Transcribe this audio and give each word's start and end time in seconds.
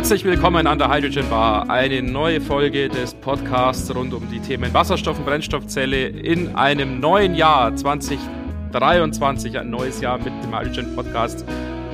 Herzlich 0.00 0.24
willkommen 0.24 0.66
an 0.66 0.78
der 0.78 0.90
Hydrogen 0.90 1.28
Bar. 1.28 1.68
Eine 1.68 2.00
neue 2.00 2.40
Folge 2.40 2.88
des 2.88 3.12
Podcasts 3.12 3.94
rund 3.94 4.14
um 4.14 4.30
die 4.30 4.40
Themen 4.40 4.72
Wasserstoff 4.72 5.18
und 5.18 5.26
Brennstoffzelle 5.26 6.06
in 6.06 6.56
einem 6.56 7.00
neuen 7.00 7.34
Jahr 7.34 7.76
2023. 7.76 9.58
Ein 9.58 9.68
neues 9.68 10.00
Jahr 10.00 10.16
mit 10.16 10.28
dem 10.42 10.58
Hydrogen 10.58 10.96
Podcast. 10.96 11.44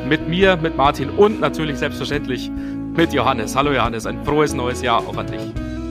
Mit 0.08 0.29
mir, 0.29 0.57
mit 0.57 0.77
Martin 0.77 1.11
und 1.11 1.40
natürlich 1.40 1.79
selbstverständlich 1.79 2.48
mit 2.48 3.12
Johannes. 3.12 3.57
Hallo 3.57 3.72
Johannes, 3.72 4.07
ein 4.07 4.25
frohes 4.25 4.54
neues 4.54 4.82
Jahr 4.82 5.00
auch 5.00 5.16
an 5.16 5.27
dich. 5.27 5.43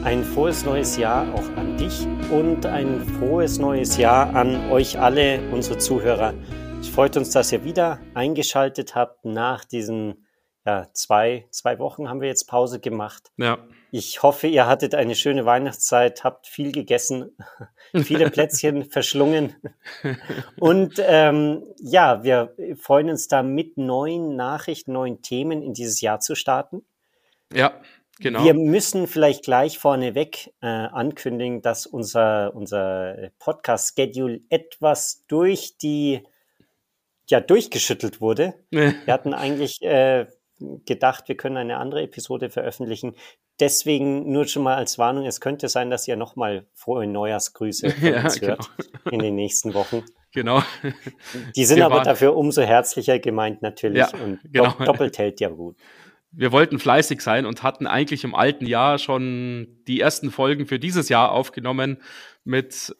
Ein 0.05 0.23
frohes 0.23 0.63
neues 0.63 0.95
Jahr 0.95 1.27
auch 1.33 1.57
an 1.57 1.75
dich 1.75 2.07
und 2.31 2.65
ein 2.65 3.01
frohes 3.19 3.59
neues 3.59 3.97
Jahr 3.97 4.33
an 4.33 4.71
euch 4.71 4.97
alle, 4.97 5.41
unsere 5.51 5.79
Zuhörer. 5.79 6.33
Es 6.79 6.87
freut 6.87 7.17
uns, 7.17 7.31
dass 7.31 7.51
ihr 7.51 7.65
wieder 7.65 7.99
eingeschaltet 8.13 8.95
habt 8.95 9.25
nach 9.25 9.65
diesen 9.65 10.24
ja, 10.65 10.87
zwei, 10.93 11.45
zwei 11.51 11.77
Wochen 11.77 12.09
haben 12.09 12.21
wir 12.21 12.27
jetzt 12.27 12.45
Pause 12.45 12.79
gemacht. 12.79 13.31
Ja. 13.37 13.59
Ich 13.91 14.23
hoffe, 14.23 14.47
ihr 14.47 14.65
hattet 14.65 14.95
eine 14.95 15.13
schöne 15.13 15.45
Weihnachtszeit, 15.45 16.23
habt 16.23 16.47
viel 16.47 16.71
gegessen, 16.71 17.37
viele 17.95 18.31
Plätzchen 18.31 18.83
verschlungen. 18.83 19.55
Und 20.59 20.95
ähm, 21.05 21.63
ja, 21.77 22.23
wir 22.23 22.55
freuen 22.81 23.11
uns 23.11 23.27
da 23.27 23.43
mit 23.43 23.77
neuen 23.77 24.35
Nachrichten, 24.35 24.93
neuen 24.93 25.21
Themen 25.21 25.61
in 25.61 25.73
dieses 25.73 26.01
Jahr 26.01 26.19
zu 26.19 26.33
starten. 26.33 26.83
Ja, 27.53 27.79
genau. 28.19 28.43
Wir 28.43 28.55
müssen 28.55 29.05
vielleicht 29.05 29.43
gleich 29.43 29.77
vorneweg 29.77 30.51
äh, 30.61 30.65
ankündigen, 30.67 31.61
dass 31.61 31.85
unser, 31.85 32.55
unser 32.55 33.29
Podcast-Schedule 33.37 34.41
etwas 34.49 35.25
durch 35.27 35.77
die 35.77 36.23
ja 37.29 37.39
durchgeschüttelt 37.39 38.21
wurde. 38.21 38.55
Wir 38.71 39.13
hatten 39.13 39.33
eigentlich 39.33 39.81
äh, 39.81 40.25
gedacht, 40.85 41.27
wir 41.27 41.35
können 41.35 41.57
eine 41.57 41.77
andere 41.77 42.03
Episode 42.03 42.49
veröffentlichen. 42.49 43.15
Deswegen 43.59 44.31
nur 44.31 44.45
schon 44.47 44.63
mal 44.63 44.75
als 44.75 44.97
Warnung, 44.97 45.25
es 45.25 45.39
könnte 45.39 45.69
sein, 45.69 45.89
dass 45.89 46.07
ihr 46.07 46.15
nochmal 46.15 46.65
frohe 46.73 47.07
Neujahrsgrüße 47.07 47.89
von 47.91 48.07
ja, 48.07 48.23
uns 48.23 48.41
hört 48.41 48.69
genau. 48.77 49.11
in 49.11 49.19
den 49.19 49.35
nächsten 49.35 49.73
Wochen. 49.73 50.03
Genau. 50.33 50.61
Die 51.55 51.63
sind 51.63 51.77
wir 51.77 51.85
aber 51.85 52.01
dafür 52.01 52.35
umso 52.35 52.61
herzlicher 52.61 53.19
gemeint 53.19 53.61
natürlich 53.61 53.99
ja, 53.99 54.09
und 54.21 54.39
genau. 54.51 54.73
doppelt 54.83 55.17
hält 55.17 55.39
ja 55.39 55.49
gut. 55.49 55.77
Wir 56.31 56.51
wollten 56.51 56.79
fleißig 56.79 57.21
sein 57.21 57.45
und 57.45 57.63
hatten 57.63 57.87
eigentlich 57.87 58.25
im 58.25 58.35
alten 58.35 58.65
Jahr 58.65 58.97
schon 58.97 59.79
die 59.87 60.01
ersten 60.01 60.31
Folgen 60.31 60.67
für 60.67 60.79
dieses 60.79 61.07
Jahr 61.07 61.31
aufgenommen 61.31 62.01
mit 62.43 62.93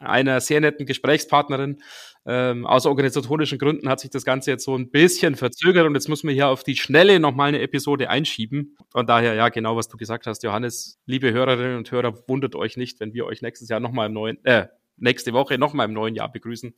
einer 0.00 0.40
sehr 0.40 0.60
netten 0.60 0.86
Gesprächspartnerin. 0.86 1.80
Ähm, 2.26 2.66
aus 2.66 2.84
organisatorischen 2.84 3.58
Gründen 3.58 3.88
hat 3.88 4.00
sich 4.00 4.10
das 4.10 4.24
Ganze 4.24 4.50
jetzt 4.50 4.64
so 4.64 4.76
ein 4.76 4.90
bisschen 4.90 5.36
verzögert 5.36 5.86
und 5.86 5.94
jetzt 5.94 6.08
muss 6.08 6.22
man 6.22 6.34
hier 6.34 6.48
auf 6.48 6.62
die 6.62 6.76
Schnelle 6.76 7.18
nochmal 7.18 7.48
eine 7.48 7.60
Episode 7.60 8.10
einschieben. 8.10 8.76
Von 8.90 9.06
daher, 9.06 9.34
ja, 9.34 9.48
genau, 9.48 9.76
was 9.76 9.88
du 9.88 9.96
gesagt 9.96 10.26
hast, 10.26 10.42
Johannes, 10.42 10.98
liebe 11.06 11.32
Hörerinnen 11.32 11.78
und 11.78 11.90
Hörer, 11.90 12.14
wundert 12.28 12.54
euch 12.56 12.76
nicht, 12.76 13.00
wenn 13.00 13.14
wir 13.14 13.24
euch 13.24 13.40
nächstes 13.40 13.68
Jahr 13.70 13.80
nochmal 13.80 14.08
im 14.08 14.12
neuen, 14.12 14.44
äh, 14.44 14.66
nächste 14.98 15.32
Woche 15.32 15.56
nochmal 15.56 15.86
im 15.86 15.94
neuen 15.94 16.14
Jahr 16.14 16.30
begrüßen. 16.30 16.74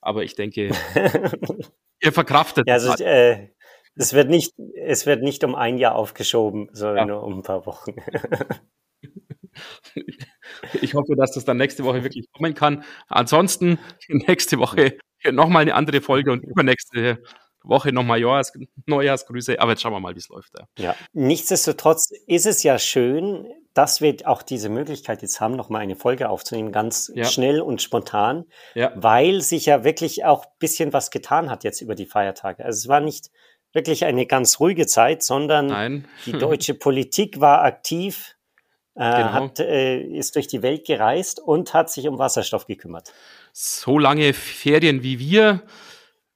Aber 0.00 0.22
ich 0.22 0.36
denke, 0.36 0.70
ihr 2.00 2.12
verkraftet 2.12 2.68
ja, 2.68 2.74
also, 2.74 2.90
das. 2.90 3.00
Äh, 3.00 3.48
es 3.96 4.12
wird 4.12 4.28
nicht, 4.28 4.54
es 4.76 5.06
wird 5.06 5.22
nicht 5.22 5.42
um 5.42 5.54
ein 5.54 5.78
Jahr 5.78 5.96
aufgeschoben, 5.96 6.68
sondern 6.72 7.08
ja. 7.08 7.14
nur 7.14 7.24
um 7.24 7.38
ein 7.38 7.42
paar 7.42 7.66
Wochen. 7.66 7.96
Ich 10.80 10.94
hoffe, 10.94 11.16
dass 11.16 11.32
das 11.32 11.44
dann 11.44 11.56
nächste 11.56 11.84
Woche 11.84 12.04
wirklich 12.04 12.30
kommen 12.32 12.54
kann. 12.54 12.84
Ansonsten 13.08 13.78
nächste 14.08 14.58
Woche 14.58 14.96
nochmal 15.32 15.62
eine 15.62 15.74
andere 15.74 16.00
Folge 16.00 16.32
und 16.32 16.44
übernächste 16.44 17.18
Woche 17.62 17.92
nochmal 17.92 18.20
Neujahrs, 18.20 18.52
Neujahrsgrüße. 18.86 19.60
Aber 19.60 19.72
jetzt 19.72 19.82
schauen 19.82 19.92
wir 19.92 20.00
mal, 20.00 20.14
wie 20.14 20.20
es 20.20 20.28
läuft. 20.28 20.52
Ja. 20.56 20.66
ja. 20.78 20.96
Nichtsdestotrotz 21.12 22.10
ist 22.26 22.46
es 22.46 22.62
ja 22.62 22.78
schön, 22.78 23.46
dass 23.74 24.00
wir 24.00 24.16
auch 24.24 24.42
diese 24.42 24.68
Möglichkeit 24.68 25.22
jetzt 25.22 25.40
haben, 25.40 25.56
nochmal 25.56 25.82
eine 25.82 25.96
Folge 25.96 26.28
aufzunehmen, 26.30 26.72
ganz 26.72 27.10
ja. 27.14 27.24
schnell 27.24 27.60
und 27.60 27.82
spontan, 27.82 28.44
ja. 28.74 28.92
weil 28.96 29.42
sich 29.42 29.66
ja 29.66 29.84
wirklich 29.84 30.24
auch 30.24 30.44
ein 30.46 30.52
bisschen 30.58 30.92
was 30.92 31.10
getan 31.10 31.50
hat 31.50 31.64
jetzt 31.64 31.82
über 31.82 31.94
die 31.94 32.06
Feiertage. 32.06 32.64
Also 32.64 32.78
es 32.78 32.88
war 32.88 33.00
nicht 33.00 33.30
wirklich 33.72 34.06
eine 34.06 34.26
ganz 34.26 34.60
ruhige 34.60 34.86
Zeit, 34.86 35.22
sondern 35.22 35.66
Nein. 35.66 36.08
die 36.24 36.32
deutsche 36.32 36.74
Politik 36.74 37.40
war 37.40 37.62
aktiv 37.62 38.35
genau. 38.96 39.32
hat, 39.32 39.60
äh, 39.60 40.00
ist 40.00 40.36
durch 40.36 40.46
die 40.46 40.62
Welt 40.62 40.86
gereist 40.86 41.40
und 41.40 41.74
hat 41.74 41.90
sich 41.90 42.08
um 42.08 42.18
Wasserstoff 42.18 42.66
gekümmert. 42.66 43.12
So 43.52 43.98
lange 43.98 44.32
Ferien 44.32 45.02
wie 45.02 45.18
wir 45.18 45.62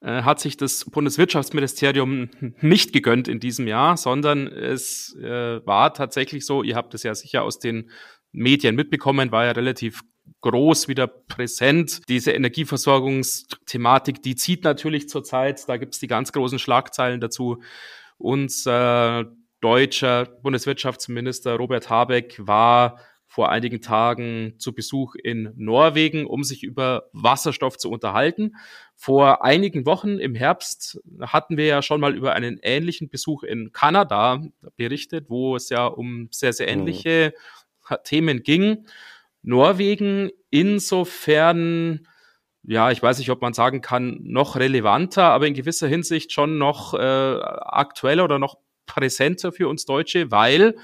äh, 0.03 0.23
hat 0.23 0.41
sich 0.41 0.57
das 0.57 0.85
Bundeswirtschaftsministerium 0.85 2.31
nicht 2.61 2.93
gegönnt 2.93 3.29
in 3.29 3.41
diesem 3.41 3.67
Jahr, 3.67 3.97
sondern 3.97 4.47
es 4.47 5.15
äh, 5.17 5.65
war 5.67 5.95
tatsächlich 5.95 6.47
so, 6.47 6.63
ihr 6.63 6.77
habt 6.77 6.95
es 6.95 7.03
ja 7.03 7.15
sicher 7.15 7.43
aus 7.43 7.59
den 7.59 7.91
Medien 8.33 8.77
mitbekommen, 8.77 9.33
war 9.33 9.45
ja 9.45 9.53
relativ 9.53 10.03
groß 10.43 10.89
wieder 10.89 11.07
präsent. 11.07 12.03
Diese 12.09 12.33
Energieversorgungsthematik, 12.33 14.23
die 14.23 14.37
zieht 14.37 14.65
natürlich 14.65 15.09
zurzeit, 15.09 15.69
da 15.69 15.77
gibt 15.77 15.95
es 15.95 16.01
die 16.01 16.07
ganz 16.07 16.33
großen 16.33 16.59
Schlagzeilen 16.59 17.21
dazu. 17.21 17.63
Und 18.17 18.53
äh, 18.67 19.25
deutscher 19.61 20.27
Bundeswirtschaftsminister 20.43 21.57
Robert 21.57 21.91
Habeck 21.91 22.37
war 22.39 22.99
vor 23.31 23.51
einigen 23.51 23.81
Tagen 23.81 24.55
zu 24.59 24.75
Besuch 24.75 25.15
in 25.15 25.53
Norwegen, 25.55 26.27
um 26.27 26.43
sich 26.43 26.65
über 26.65 27.05
Wasserstoff 27.13 27.79
zu 27.79 27.89
unterhalten. 27.89 28.57
Vor 28.97 29.45
einigen 29.45 29.87
Wochen 29.87 30.19
im 30.19 30.35
Herbst 30.35 31.01
hatten 31.21 31.57
wir 31.57 31.67
ja 31.67 31.81
schon 31.81 32.01
mal 32.01 32.17
über 32.17 32.33
einen 32.33 32.59
ähnlichen 32.61 33.09
Besuch 33.09 33.45
in 33.45 33.73
Kanada 33.73 34.43
berichtet, 34.77 35.27
wo 35.29 35.55
es 35.55 35.69
ja 35.69 35.87
um 35.87 36.27
sehr, 36.33 36.53
sehr 36.53 36.67
mhm. 36.67 36.81
ähnliche 36.81 37.33
mhm. 37.89 37.97
Themen 38.03 38.43
ging. 38.43 38.87
Norwegen 39.43 40.31
insofern, 40.51 42.09
ja, 42.65 42.91
ich 42.91 43.01
weiß 43.01 43.19
nicht, 43.19 43.31
ob 43.31 43.43
man 43.43 43.53
sagen 43.53 43.81
kann, 43.81 44.19
noch 44.25 44.57
relevanter, 44.57 45.25
aber 45.25 45.47
in 45.47 45.55
gewisser 45.55 45.87
Hinsicht 45.87 46.33
schon 46.33 46.59
noch 46.59 46.95
äh, 46.95 46.99
aktueller 46.99 48.25
oder 48.25 48.41
noch 48.41 48.59
präsenter 48.95 49.53
für 49.53 49.69
uns 49.69 49.85
Deutsche, 49.85 50.31
weil 50.31 50.77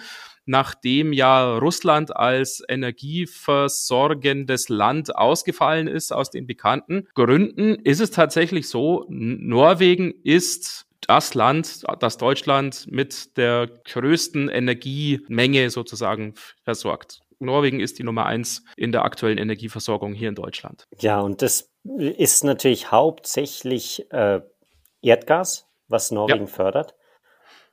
nachdem 0.47 1.13
ja 1.13 1.59
Russland 1.59 2.17
als 2.17 2.63
energieversorgendes 2.69 4.69
Land 4.69 5.17
ausgefallen 5.17 5.89
ist 5.89 6.13
aus 6.13 6.31
den 6.31 6.47
bekannten 6.47 7.09
Gründen, 7.15 7.75
ist 7.75 8.01
es 8.01 8.13
tatsächlich 8.13 8.69
so, 8.69 9.05
Norwegen 9.09 10.15
ist 10.23 10.87
das 11.07 11.35
Land, 11.35 11.85
das 12.01 12.17
Deutschland 12.17 12.87
mit 12.89 13.37
der 13.37 13.69
größten 13.85 14.49
Energiemenge 14.49 15.69
sozusagen 15.71 16.35
versorgt. 16.65 17.21
Norwegen 17.39 17.81
ist 17.81 17.99
die 17.99 18.03
Nummer 18.03 18.25
eins 18.27 18.65
in 18.77 18.93
der 18.93 19.05
aktuellen 19.05 19.39
Energieversorgung 19.39 20.15
hier 20.15 20.31
in 20.31 20.35
Deutschland. 20.35 20.85
Ja, 21.01 21.21
und 21.21 21.43
das 21.43 21.71
ist 21.85 22.45
natürlich 22.45 22.91
hauptsächlich 22.91 24.11
äh, 24.11 24.41
Erdgas, 25.03 25.67
was 25.89 26.11
Norwegen 26.11 26.47
ja. 26.47 26.49
fördert. 26.53 26.95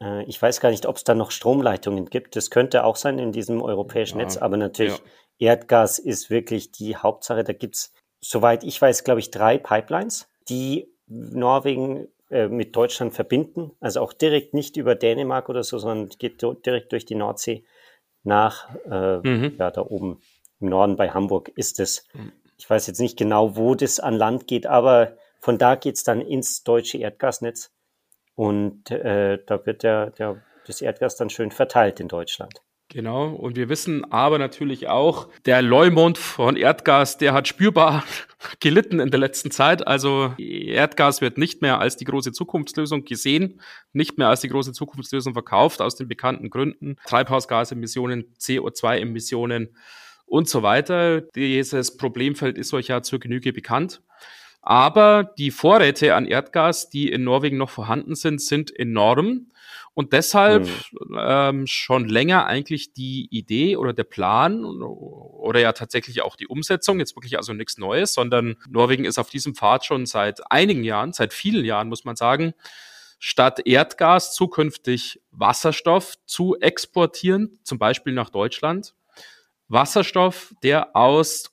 Äh, 0.02 0.24
ich 0.24 0.42
weiß 0.42 0.59
gar 0.59 0.70
nicht, 0.70 0.86
ob 0.86 0.98
es 0.98 1.04
da 1.04 1.16
noch 1.16 1.31
Stromleitungen 1.31 2.09
gibt. 2.09 2.36
Das 2.36 2.50
könnte 2.50 2.84
auch 2.84 2.96
sein 2.96 3.20
in 3.20 3.31
diesem 3.31 3.62
europäischen 3.62 4.20
ja, 4.20 4.26
Netz, 4.26 4.38
aber 4.38 4.58
natürlich 4.58 4.98
ja. 5.40 5.52
Erdgas 5.52 6.00
ist 6.00 6.30
wirklich 6.30 6.72
die 6.72 6.96
Hauptsache. 6.96 7.44
Da 7.44 7.54
gibt 7.54 7.76
es, 7.76 7.94
soweit 8.22 8.64
ich 8.64 8.81
weiß, 8.81 9.04
glaube 9.04 9.20
ich, 9.20 9.31
drei 9.31 9.58
Pipelines, 9.58 10.30
die 10.50 10.94
Norwegen 11.08 12.08
äh, 12.30 12.48
mit 12.48 12.76
Deutschland 12.76 13.14
verbinden. 13.14 13.72
Also 13.80 14.02
auch 14.02 14.14
direkt 14.14 14.54
nicht 14.54 14.78
über 14.78 14.96
Dänemark 14.96 15.50
oder 15.50 15.64
so, 15.64 15.78
sondern 15.78 16.10
geht 16.18 16.42
direkt 16.42 16.92
durch 16.92 17.06
die 17.06 17.16
Nordsee 17.16 17.66
nach, 18.24 18.74
äh, 18.89 19.18
mhm. 19.18 19.56
ja, 19.60 19.69
da 19.69 19.81
oben 19.81 20.22
im 20.60 20.69
Norden 20.69 20.96
bei 20.96 21.10
Hamburg 21.10 21.51
ist 21.56 21.80
es. 21.80 22.07
Mhm. 22.13 22.31
Ich 22.57 22.69
weiß 22.69 22.88
jetzt 22.88 23.00
nicht 23.00 23.18
genau, 23.18 23.56
wo 23.57 23.75
das 23.75 24.00
an 24.00 24.16
Land 24.16 24.48
geht, 24.48 24.66
aber 24.66 25.18
von 25.39 25.57
da 25.57 25.75
geht 25.75 25.96
es 25.96 26.04
dann 26.04 26.22
ins 26.22 26.63
deutsche 26.63 26.98
Erdgasnetz. 26.98 27.72
Und 28.35 28.89
äh, 28.91 29.39
da 29.45 29.65
wird 29.65 29.83
der, 29.83 30.12
der, 30.12 30.41
das 30.65 30.81
Erdgas 30.81 31.15
dann 31.15 31.30
schön 31.30 31.51
verteilt 31.51 32.00
in 32.00 32.07
Deutschland. 32.07 32.62
Genau, 32.94 33.30
und 33.30 33.56
wir 33.56 33.69
wissen 33.69 34.06
aber 34.12 34.38
natürlich 34.38 34.88
auch, 34.88 35.27
der 35.47 35.63
Leumund 35.63 36.19
von 36.19 36.56
Erdgas, 36.56 37.18
der 37.18 37.33
hat 37.33 37.47
spürbar 37.47 38.03
gelitten 38.59 39.00
in 39.00 39.09
der 39.09 39.19
letzten 39.19 39.50
Zeit. 39.50 39.88
Also 39.88 40.35
Erdgas 40.38 41.19
wird 41.19 41.39
nicht 41.39 41.63
mehr 41.63 41.80
als 41.80 41.97
die 41.97 42.06
große 42.06 42.33
Zukunftslösung 42.33 43.03
gesehen, 43.03 43.62
nicht 43.94 44.19
mehr 44.19 44.27
als 44.27 44.41
die 44.41 44.50
große 44.50 44.74
Zukunftslösung 44.74 45.33
verkauft, 45.33 45.81
aus 45.81 45.95
den 45.95 46.07
bekannten 46.07 46.51
Gründen. 46.51 46.97
Treibhausgasemissionen, 47.07 48.25
CO2-Emissionen 48.39 49.75
und 50.27 50.47
so 50.47 50.62
weiter. 50.62 51.21
Dieses 51.21 51.97
Problemfeld 51.97 52.59
ist 52.59 52.75
euch 52.75 52.89
ja 52.89 53.01
zur 53.01 53.19
Genüge 53.19 53.53
bekannt. 53.53 54.03
Aber 54.65 55.25
die 55.38 55.51
Vorräte 55.51 56.15
an 56.15 56.25
Erdgas, 56.25 56.89
die 56.89 57.12
in 57.12 57.25
Norwegen 57.25 57.57
noch 57.57 57.69
vorhanden 57.69 58.15
sind, 58.15 58.42
sind 58.42 58.74
enorm. 58.74 59.48
Und 59.94 60.13
deshalb 60.13 60.63
mhm. 60.63 61.18
ähm, 61.19 61.68
schon 61.68 62.07
länger 62.07 62.45
eigentlich 62.45 62.94
die 62.94 63.27
Idee 63.30 63.75
oder 63.75 63.92
der 63.92 64.06
Plan 64.06 64.63
oder 64.63 65.60
ja 65.60 65.74
tatsächlich 65.74 66.21
auch 66.21 66.38
die 66.38 66.48
Umsetzung, 66.48 67.00
jetzt 67.00 67.15
wirklich 67.18 67.38
also 67.38 67.51
nichts 67.51 67.77
Neues, 67.77 68.13
sondern 68.13 68.56
Norwegen 68.69 69.04
ist 69.04 69.19
auf 69.19 69.30
diesem 69.30 69.54
Pfad 69.54 69.83
schon 69.86 70.06
seit 70.06 70.50
einigen 70.50 70.86
Jahren, 70.86 71.12
seit 71.12 71.33
vielen 71.33 71.65
Jahren 71.65 71.89
muss 71.89 72.06
man 72.06 72.15
sagen, 72.15 72.54
statt 73.19 73.60
Erdgas 73.65 74.33
zukünftig 74.33 75.21
Wasserstoff 75.31 76.15
zu 76.25 76.56
exportieren, 76.60 77.60
zum 77.63 77.80
Beispiel 77.80 78.13
nach 78.13 78.30
Deutschland. 78.30 78.95
Wasserstoff, 79.68 80.56
der 80.63 80.95
aus 80.95 81.51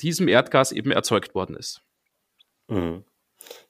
diesem 0.00 0.28
Erdgas 0.28 0.70
eben 0.70 0.92
erzeugt 0.92 1.34
worden 1.34 1.56
ist. 1.56 1.82
Mhm. 2.72 3.04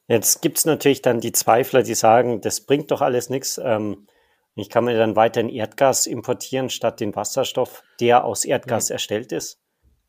Jetzt 0.09 0.43
gibt 0.43 0.59
es 0.59 0.65
natürlich 0.65 1.03
dann 1.03 1.21
die 1.21 1.33
Zweifler, 1.33 1.83
die 1.83 1.95
sagen, 1.95 2.41
das 2.41 2.61
bringt 2.61 2.91
doch 2.91 3.01
alles 3.01 3.31
nichts. 3.31 3.59
Ähm, 3.63 4.07
ich 4.55 4.69
kann 4.69 4.85
mir 4.85 4.97
dann 4.97 5.17
weiterhin 5.17 5.49
Erdgas 5.49 6.07
importieren, 6.07 6.69
statt 6.69 7.01
den 7.01 7.17
Wasserstoff, 7.17 7.83
der 8.01 8.25
aus 8.25 8.45
Erdgas 8.45 8.89
mhm. 8.89 8.93
erstellt 8.95 9.33
ist, 9.33 9.61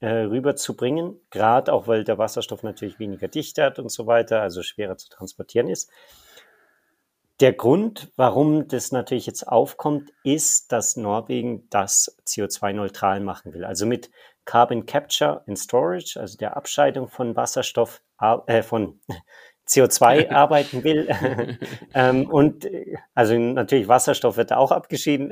äh, 0.01 0.07
rüberzubringen. 0.07 1.19
Gerade 1.29 1.71
auch, 1.71 1.87
weil 1.87 2.03
der 2.03 2.17
Wasserstoff 2.17 2.63
natürlich 2.63 2.99
weniger 2.99 3.27
Dichte 3.27 3.63
hat 3.63 3.79
und 3.79 3.89
so 3.89 4.05
weiter, 4.05 4.41
also 4.41 4.61
schwerer 4.61 4.97
zu 4.97 5.09
transportieren 5.09 5.69
ist. 5.69 5.89
Der 7.39 7.53
Grund, 7.53 8.11
warum 8.15 8.67
das 8.67 8.91
natürlich 8.91 9.25
jetzt 9.25 9.47
aufkommt, 9.47 10.11
ist, 10.23 10.71
dass 10.71 10.97
Norwegen 10.97 11.67
das 11.69 12.17
CO2-neutral 12.27 13.21
machen 13.21 13.53
will. 13.53 13.65
Also 13.65 13.85
mit 13.85 14.11
Carbon 14.45 14.85
Capture 14.85 15.43
and 15.47 15.57
Storage, 15.57 16.19
also 16.19 16.37
der 16.37 16.57
Abscheidung 16.57 17.07
von 17.07 17.35
Wasserstoff, 17.35 18.01
äh, 18.47 18.61
von 18.61 18.99
CO2 19.67 20.29
arbeiten 20.31 20.83
will. 20.83 21.07
ähm, 21.93 22.29
und 22.29 22.67
also 23.13 23.37
natürlich 23.37 23.87
Wasserstoff 23.87 24.37
wird 24.37 24.53
auch 24.53 24.71
abgeschieden. 24.71 25.29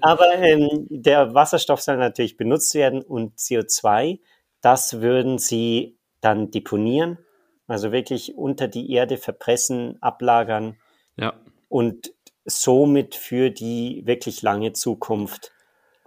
Aber 0.00 0.34
ähm, 0.36 0.86
der 0.88 1.34
Wasserstoff 1.34 1.80
soll 1.80 1.96
natürlich 1.96 2.36
benutzt 2.36 2.74
werden 2.74 3.02
und 3.02 3.38
CO2, 3.38 4.20
das 4.60 5.00
würden 5.00 5.38
sie 5.38 5.98
dann 6.20 6.50
deponieren, 6.50 7.18
also 7.66 7.92
wirklich 7.92 8.36
unter 8.36 8.68
die 8.68 8.90
Erde 8.92 9.18
verpressen, 9.18 9.98
ablagern 10.00 10.76
ja. 11.16 11.34
und 11.68 12.12
somit 12.46 13.14
für 13.14 13.50
die 13.50 14.02
wirklich 14.06 14.42
lange 14.42 14.72
Zukunft 14.72 15.53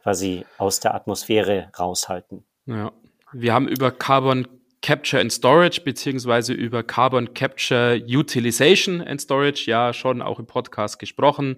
quasi 0.07 0.45
aus 0.57 0.79
der 0.79 0.95
Atmosphäre 0.95 1.69
raushalten. 1.77 2.45
Ja. 2.65 2.93
Wir 3.33 3.53
haben 3.53 3.67
über 3.67 3.91
Carbon 3.91 4.47
Capture 4.81 5.19
and 5.19 5.33
Storage 5.33 5.81
beziehungsweise 5.81 6.53
über 6.53 6.81
Carbon 6.81 7.33
Capture 7.33 8.01
Utilization 8.07 9.01
and 9.01 9.19
Storage 9.19 9.69
ja 9.69 9.91
schon 9.91 10.21
auch 10.21 10.39
im 10.39 10.47
Podcast 10.47 10.97
gesprochen, 10.97 11.57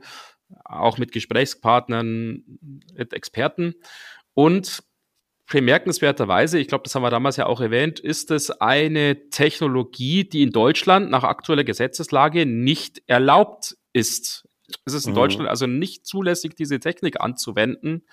auch 0.65 0.97
mit 0.97 1.11
Gesprächspartnern, 1.11 2.41
mit 2.95 3.13
Experten. 3.13 3.75
Und 4.33 4.81
bemerkenswerterweise, 5.47 6.57
ich 6.57 6.69
glaube, 6.69 6.85
das 6.85 6.95
haben 6.95 7.03
wir 7.03 7.11
damals 7.11 7.37
ja 7.37 7.45
auch 7.45 7.61
erwähnt, 7.61 7.99
ist 7.99 8.31
es 8.31 8.49
eine 8.49 9.29
Technologie, 9.29 10.27
die 10.27 10.41
in 10.41 10.49
Deutschland 10.49 11.11
nach 11.11 11.23
aktueller 11.23 11.63
Gesetzeslage 11.63 12.47
nicht 12.47 13.03
erlaubt 13.05 13.77
ist. 13.93 14.48
Es 14.85 14.93
ist 14.93 15.05
in 15.05 15.11
mhm. 15.11 15.17
Deutschland 15.17 15.49
also 15.49 15.67
nicht 15.67 16.05
zulässig, 16.05 16.55
diese 16.55 16.79
Technik 16.79 17.21
anzuwenden 17.21 18.03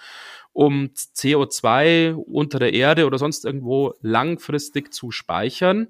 um 0.57 0.89
CO2 1.15 2.15
unter 2.15 2.59
der 2.59 2.73
Erde 2.73 3.05
oder 3.05 3.19
sonst 3.19 3.45
irgendwo 3.45 3.93
langfristig 4.01 4.93
zu 4.93 5.11
speichern. 5.11 5.89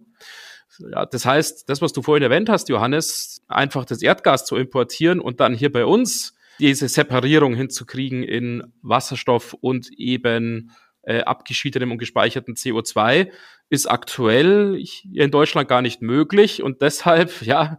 Ja, 0.91 1.07
das 1.07 1.25
heißt, 1.25 1.69
das, 1.69 1.81
was 1.81 1.93
du 1.93 2.03
vorhin 2.03 2.25
erwähnt 2.25 2.49
hast, 2.49 2.69
Johannes, 2.69 3.43
einfach 3.47 3.85
das 3.85 4.03
Erdgas 4.03 4.45
zu 4.45 4.57
importieren 4.57 5.21
und 5.21 5.39
dann 5.39 5.55
hier 5.55 5.71
bei 5.71 5.85
uns 5.87 6.35
diese 6.59 6.89
Separierung 6.89 7.55
hinzukriegen 7.55 8.25
in 8.25 8.73
Wasserstoff 8.83 9.55
und 9.55 9.89
eben 9.97 10.73
äh, 11.03 11.21
abgeschiedenem 11.21 11.93
und 11.93 11.99
gespeicherten 11.99 12.55
CO2, 12.55 13.31
ist 13.71 13.89
aktuell 13.89 14.77
hier 14.81 15.23
in 15.23 15.31
Deutschland 15.31 15.69
gar 15.69 15.81
nicht 15.81 16.03
möglich 16.03 16.61
und 16.61 16.83
deshalb, 16.83 17.41
ja, 17.47 17.79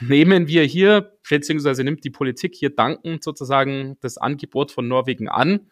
nehmen 0.00 0.48
wir 0.48 0.64
hier, 0.64 1.12
beziehungsweise 1.28 1.84
nimmt 1.84 2.04
die 2.04 2.10
Politik 2.10 2.54
hier 2.54 2.70
dankend 2.70 3.24
sozusagen 3.24 3.96
das 4.00 4.18
Angebot 4.18 4.72
von 4.72 4.88
Norwegen 4.88 5.28
an, 5.28 5.68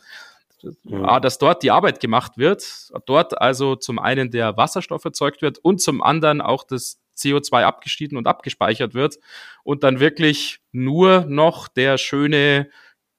ja. 0.84 1.20
dass 1.20 1.38
dort 1.38 1.62
die 1.62 1.70
Arbeit 1.70 2.00
gemacht 2.00 2.38
wird, 2.38 2.90
dort 3.06 3.40
also 3.40 3.76
zum 3.76 3.98
einen 3.98 4.30
der 4.30 4.56
Wasserstoff 4.56 5.04
erzeugt 5.04 5.42
wird 5.42 5.58
und 5.58 5.80
zum 5.80 6.02
anderen 6.02 6.40
auch 6.40 6.64
das 6.64 7.00
CO2 7.16 7.62
abgeschieden 7.62 8.16
und 8.16 8.26
abgespeichert 8.26 8.94
wird 8.94 9.18
und 9.64 9.82
dann 9.82 10.00
wirklich 10.00 10.60
nur 10.72 11.24
noch 11.26 11.68
der 11.68 11.98
schöne 11.98 12.70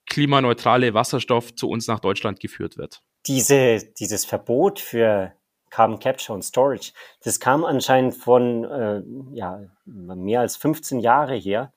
klimaneutrale 0.06 0.94
Wasserstoff 0.94 1.54
zu 1.54 1.68
uns 1.68 1.86
nach 1.86 2.00
Deutschland 2.00 2.40
geführt 2.40 2.76
wird. 2.76 3.02
Diese, 3.26 3.78
dieses 3.98 4.24
Verbot 4.24 4.80
für 4.80 5.32
Carbon 5.70 5.98
Capture 5.98 6.34
und 6.34 6.42
Storage. 6.42 6.92
Das 7.22 7.40
kam 7.40 7.64
anscheinend 7.64 8.14
von 8.14 8.64
äh, 8.64 9.02
ja, 9.32 9.62
mehr 9.84 10.40
als 10.40 10.56
15 10.56 11.00
Jahre 11.00 11.34
her. 11.34 11.72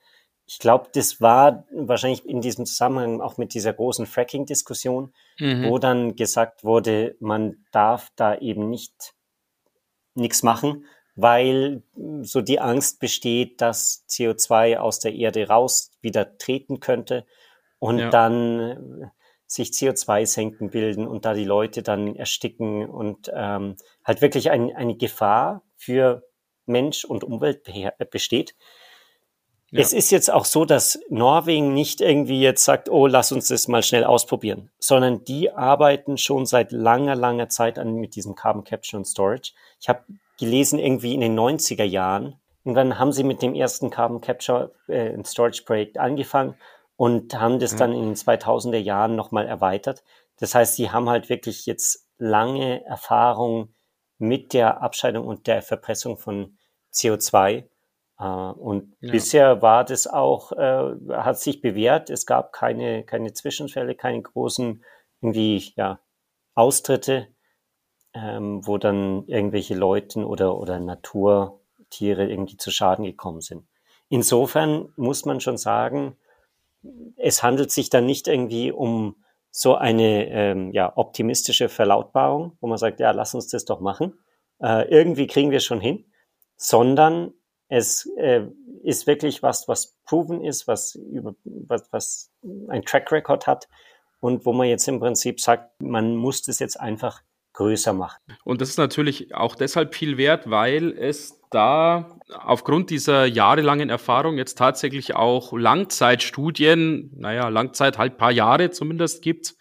Ich 0.46 0.60
glaube, 0.60 0.90
das 0.94 1.22
war 1.22 1.66
wahrscheinlich 1.72 2.26
in 2.26 2.42
diesem 2.42 2.66
Zusammenhang 2.66 3.22
auch 3.22 3.38
mit 3.38 3.54
dieser 3.54 3.72
großen 3.72 4.06
Fracking-Diskussion, 4.06 5.14
mhm. 5.40 5.70
wo 5.70 5.78
dann 5.78 6.16
gesagt 6.16 6.64
wurde, 6.64 7.16
man 7.20 7.64
darf 7.72 8.12
da 8.16 8.36
eben 8.36 8.70
nicht 8.70 9.14
nichts 10.16 10.44
machen, 10.44 10.86
weil 11.16 11.82
so 12.22 12.42
die 12.42 12.60
Angst 12.60 13.00
besteht, 13.00 13.62
dass 13.62 14.06
CO2 14.10 14.78
aus 14.78 15.00
der 15.00 15.14
Erde 15.14 15.48
raus 15.48 15.92
wieder 16.02 16.38
treten 16.38 16.80
könnte 16.80 17.26
und 17.80 18.00
ja. 18.00 18.10
dann 18.10 19.12
sich 19.54 19.70
CO2-Senken 19.70 20.72
bilden 20.72 21.08
und 21.08 21.26
da 21.26 21.34
die 21.36 21.46
Leute 21.46 21.84
dann 21.84 22.16
ersticken 22.16 22.90
und 22.90 23.32
ähm, 23.34 23.76
halt 24.04 24.22
wirklich 24.22 24.50
ein, 24.50 24.76
eine 24.76 24.96
Gefahr 24.96 25.62
für 25.76 26.24
Mensch 26.66 27.06
und 27.06 27.24
Umwelt 27.24 27.62
besteht. 28.10 28.56
Ja. 29.70 29.82
Es 29.82 29.94
ist 29.94 30.12
jetzt 30.12 30.32
auch 30.32 30.46
so, 30.46 30.66
dass 30.66 31.00
Norwegen 31.10 31.74
nicht 31.74 32.02
irgendwie 32.02 32.42
jetzt 32.42 32.64
sagt, 32.64 32.90
oh, 32.90 33.06
lass 33.06 33.32
uns 33.32 33.48
das 33.48 33.68
mal 33.68 33.84
schnell 33.84 34.06
ausprobieren, 34.06 34.72
sondern 34.80 35.24
die 35.24 35.52
arbeiten 35.52 36.18
schon 36.18 36.48
seit 36.48 36.72
langer, 36.72 37.16
langer 37.16 37.50
Zeit 37.50 37.78
an 37.78 37.96
mit 37.96 38.16
diesem 38.16 38.34
Carbon 38.34 38.64
Capture 38.64 38.98
und 38.98 39.06
Storage. 39.06 39.54
Ich 39.80 39.88
habe 39.88 40.04
gelesen, 40.40 40.80
irgendwie 40.80 41.14
in 41.14 41.22
den 41.22 41.38
90er 41.38 41.84
Jahren, 41.84 42.40
und 42.64 42.76
dann 42.76 42.98
haben 42.98 43.12
sie 43.12 43.24
mit 43.24 43.42
dem 43.42 43.56
ersten 43.56 43.90
Carbon 43.90 44.22
Capture 44.22 44.72
äh, 44.88 45.22
Storage 45.26 45.64
Projekt 45.64 45.98
angefangen 45.98 46.56
und 47.04 47.38
haben 47.38 47.60
das 47.60 47.76
dann 47.76 47.92
in 47.92 48.04
den 48.04 48.16
2000er 48.16 48.78
Jahren 48.78 49.18
nochmal 49.18 49.46
erweitert. 49.46 50.06
Das 50.40 50.56
heißt, 50.56 50.78
sie 50.78 50.90
haben 50.90 51.10
halt 51.10 51.28
wirklich 51.28 51.66
jetzt 51.66 52.08
lange 52.18 52.86
Erfahrung 52.86 53.76
mit 54.20 54.54
der 54.54 54.82
Abscheidung 54.82 55.28
und 55.28 55.48
der 55.48 55.62
Verpressung 55.62 56.18
von 56.18 56.58
CO2. 56.94 57.66
Äh, 58.18 58.24
und 58.24 58.96
ja. 59.02 59.12
bisher 59.12 59.62
war 59.62 59.84
das 59.84 60.08
auch, 60.08 60.54
äh, 60.54 60.96
hat 61.12 61.40
sich 61.40 61.60
bewährt. 61.60 62.10
Es 62.10 62.26
gab 62.26 62.54
keine, 62.54 63.04
keine 63.04 63.34
Zwischenfälle, 63.34 63.96
keine 63.96 64.22
großen 64.22 64.82
irgendwie, 65.20 65.74
ja, 65.76 66.00
Austritte, 66.56 67.28
ähm, 68.14 68.66
wo 68.66 68.78
dann 68.78 69.28
irgendwelche 69.28 69.76
Leuten 69.76 70.24
oder, 70.24 70.58
oder 70.58 70.80
Naturtiere 70.80 72.30
irgendwie 72.30 72.56
zu 72.56 72.72
Schaden 72.72 73.04
gekommen 73.04 73.42
sind. 73.42 73.68
Insofern 74.08 74.94
muss 74.96 75.26
man 75.26 75.42
schon 75.42 75.58
sagen, 75.58 76.16
es 77.18 77.44
handelt 77.44 77.72
sich 77.72 77.90
dann 77.90 78.06
nicht 78.06 78.28
irgendwie 78.28 78.72
um 78.72 79.16
so 79.52 79.76
eine 79.76 80.30
ähm, 80.30 80.72
ja, 80.72 80.92
optimistische 80.96 81.70
Verlautbarung, 81.70 82.58
wo 82.60 82.68
man 82.68 82.78
sagt, 82.78 83.00
ja, 83.00 83.12
lass 83.12 83.36
uns 83.36 83.48
das 83.48 83.66
doch 83.66 83.80
machen. 83.82 84.20
Äh, 84.60 84.90
irgendwie 84.90 85.28
kriegen 85.28 85.52
wir 85.52 85.60
schon 85.60 85.80
hin, 85.80 86.06
sondern 86.58 87.34
es 87.68 88.10
äh, 88.18 88.48
ist 88.84 89.08
wirklich 89.08 89.44
was, 89.44 89.68
was 89.68 89.98
proven 90.06 90.44
ist, 90.44 90.68
was 90.68 90.96
über 90.96 91.36
was, 91.44 91.88
was 91.92 92.32
ein 92.68 92.84
Track 92.84 93.12
Record 93.12 93.48
hat 93.48 93.68
und 94.20 94.46
wo 94.46 94.54
man 94.54 94.68
jetzt 94.68 94.88
im 94.88 95.00
Prinzip 95.00 95.40
sagt, 95.40 95.82
man 95.82 96.16
muss 96.16 96.42
das 96.42 96.60
jetzt 96.60 96.80
einfach 96.80 97.22
größer 97.54 97.94
machen. 97.94 98.20
Und 98.44 98.62
das 98.62 98.70
ist 98.70 98.78
natürlich 98.78 99.36
auch 99.36 99.56
deshalb 99.56 99.94
viel 99.94 100.18
wert, 100.18 100.50
weil 100.50 100.98
es 100.98 101.40
da 101.54 102.18
aufgrund 102.30 102.90
dieser 102.90 103.26
jahrelangen 103.26 103.90
Erfahrung 103.90 104.38
jetzt 104.38 104.58
tatsächlich 104.58 105.16
auch 105.16 105.54
Langzeitstudien, 105.54 107.12
naja, 107.16 107.50
Langzeit 107.50 107.98
halt 107.98 108.18
paar 108.18 108.32
Jahre 108.32 108.72
zumindest 108.72 109.22
gibt, 109.22 109.56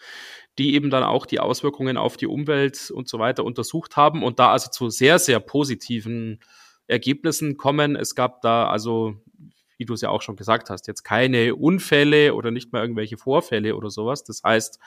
die 0.59 0.75
eben 0.75 0.91
dann 0.91 1.03
auch 1.03 1.27
die 1.27 1.41
Auswirkungen 1.41 1.97
auf 1.97 2.17
die 2.17 2.27
Umwelt 2.27 2.91
und 2.91 3.09
so 3.09 3.19
weiter 3.19 3.45
untersucht 3.45 3.97
haben 3.97 4.23
und 4.23 4.39
da 4.39 4.51
also 4.51 4.71
zu 4.71 4.91
sehr, 4.91 5.19
sehr 5.19 5.41
positiven 5.41 6.41
Ergebnissen 6.87 7.57
kommen. 7.57 7.97
Es 7.97 8.15
gab 8.15 8.43
da 8.43 8.69
also, 8.69 9.15
wie 9.79 9.85
du 9.85 9.95
es 9.95 10.03
ja 10.03 10.11
auch 10.11 10.23
schon 10.23 10.37
gesagt 10.37 10.69
hast, 10.71 10.87
jetzt 10.87 11.05
keine 11.05 11.55
Unfälle 11.55 12.35
oder 12.35 12.51
nicht 12.51 12.73
mal 12.73 12.83
irgendwelche 12.83 13.17
Vorfälle 13.17 13.77
oder 13.77 13.91
sowas. 13.91 14.25
Das 14.25 14.43
heißt, 14.45 14.79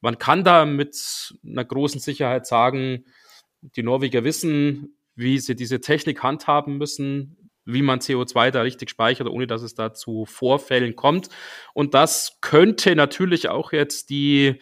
man 0.00 0.18
kann 0.18 0.44
da 0.44 0.66
mit 0.66 1.34
einer 1.46 1.64
großen 1.64 2.00
Sicherheit 2.00 2.46
sagen, 2.46 3.04
die 3.62 3.82
Norweger 3.82 4.24
wissen, 4.24 4.96
wie 5.16 5.38
sie 5.38 5.54
diese 5.54 5.80
Technik 5.80 6.22
handhaben 6.22 6.76
müssen, 6.76 7.50
wie 7.64 7.82
man 7.82 8.00
CO2 8.00 8.50
da 8.50 8.62
richtig 8.62 8.90
speichert, 8.90 9.28
ohne 9.28 9.46
dass 9.46 9.62
es 9.62 9.74
da 9.74 9.94
zu 9.94 10.26
Vorfällen 10.26 10.96
kommt. 10.96 11.28
Und 11.72 11.94
das 11.94 12.38
könnte 12.40 12.94
natürlich 12.94 13.48
auch 13.48 13.72
jetzt 13.72 14.10
die, 14.10 14.60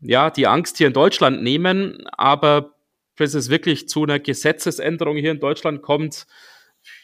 ja, 0.00 0.30
die 0.30 0.46
Angst 0.46 0.78
hier 0.78 0.88
in 0.88 0.92
Deutschland 0.92 1.42
nehmen. 1.42 2.04
Aber 2.08 2.74
bis 3.16 3.34
es 3.34 3.50
wirklich 3.50 3.88
zu 3.88 4.02
einer 4.02 4.18
Gesetzesänderung 4.18 5.16
hier 5.16 5.30
in 5.30 5.40
Deutschland 5.40 5.82
kommt, 5.82 6.26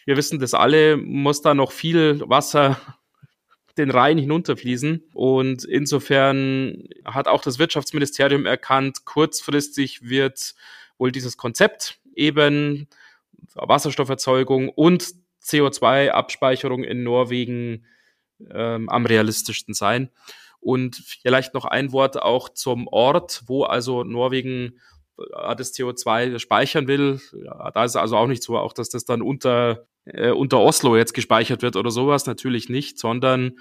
wir 0.07 0.17
wissen 0.17 0.41
das 0.41 0.55
alle, 0.55 0.97
muss 0.97 1.43
da 1.43 1.55
noch 1.55 1.71
viel 1.71 2.21
Wasser 2.27 2.81
den 3.79 3.91
Rhein 3.91 4.19
hinunterfließen. 4.19 5.05
Und 5.15 5.65
insofern 5.65 6.89
hat 7.05 7.29
auch 7.29 7.43
das 7.43 7.61
Wirtschaftsministerium 7.61 8.45
erkannt, 8.45 9.05
kurzfristig 9.05 10.09
wird 10.09 10.55
wohl 10.99 11.13
dieses 11.13 11.37
Konzept 11.37 12.01
eben 12.19 12.89
Wasserstofferzeugung 13.55 14.69
und 14.69 15.15
CO2-Abspeicherung 15.43 16.85
in 16.85 17.03
Norwegen 17.03 17.87
ähm, 18.51 18.89
am 18.89 19.07
realistischsten 19.07 19.75
sein. 19.75 20.11
Und 20.61 20.97
vielleicht 20.97 21.55
noch 21.55 21.65
ein 21.65 21.93
Wort 21.93 22.21
auch 22.21 22.49
zum 22.49 22.89
Ort, 22.89 23.43
wo 23.47 23.65
also 23.65 24.05
Norwegen 24.05 24.79
äh, 25.19 25.57
das 25.57 25.73
CO2 25.75 26.39
speichern 26.39 26.89
will. 26.89 27.21
Ja, 27.45 27.71
da 27.71 27.85
ist 27.85 27.97
also 27.97 28.17
auch 28.17 28.27
nicht 28.27 28.43
so, 28.43 28.59
auch 28.59 28.73
dass 28.73 28.89
das 28.89 29.05
dann 29.05 29.23
unter, 29.23 29.87
äh, 30.05 30.31
unter 30.31 30.59
Oslo 30.59 30.97
jetzt 30.97 31.15
gespeichert 31.15 31.63
wird 31.63 31.77
oder 31.77 31.91
sowas, 31.91 32.27
natürlich 32.27 32.69
nicht, 32.69 32.99
sondern 32.99 33.59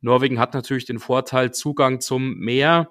Norwegen 0.00 0.38
hat 0.38 0.54
natürlich 0.54 0.84
den 0.84 1.00
Vorteil 1.00 1.52
Zugang 1.52 2.00
zum 2.00 2.38
Meer 2.38 2.90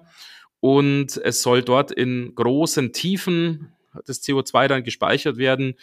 und 0.60 1.16
es 1.16 1.42
soll 1.42 1.62
dort 1.62 1.90
in 1.90 2.34
großen 2.34 2.92
Tiefen 2.92 3.72
das 4.06 4.22
CO2 4.22 4.68
dann 4.68 4.84
gespeichert 4.84 5.36
werden. 5.36 5.76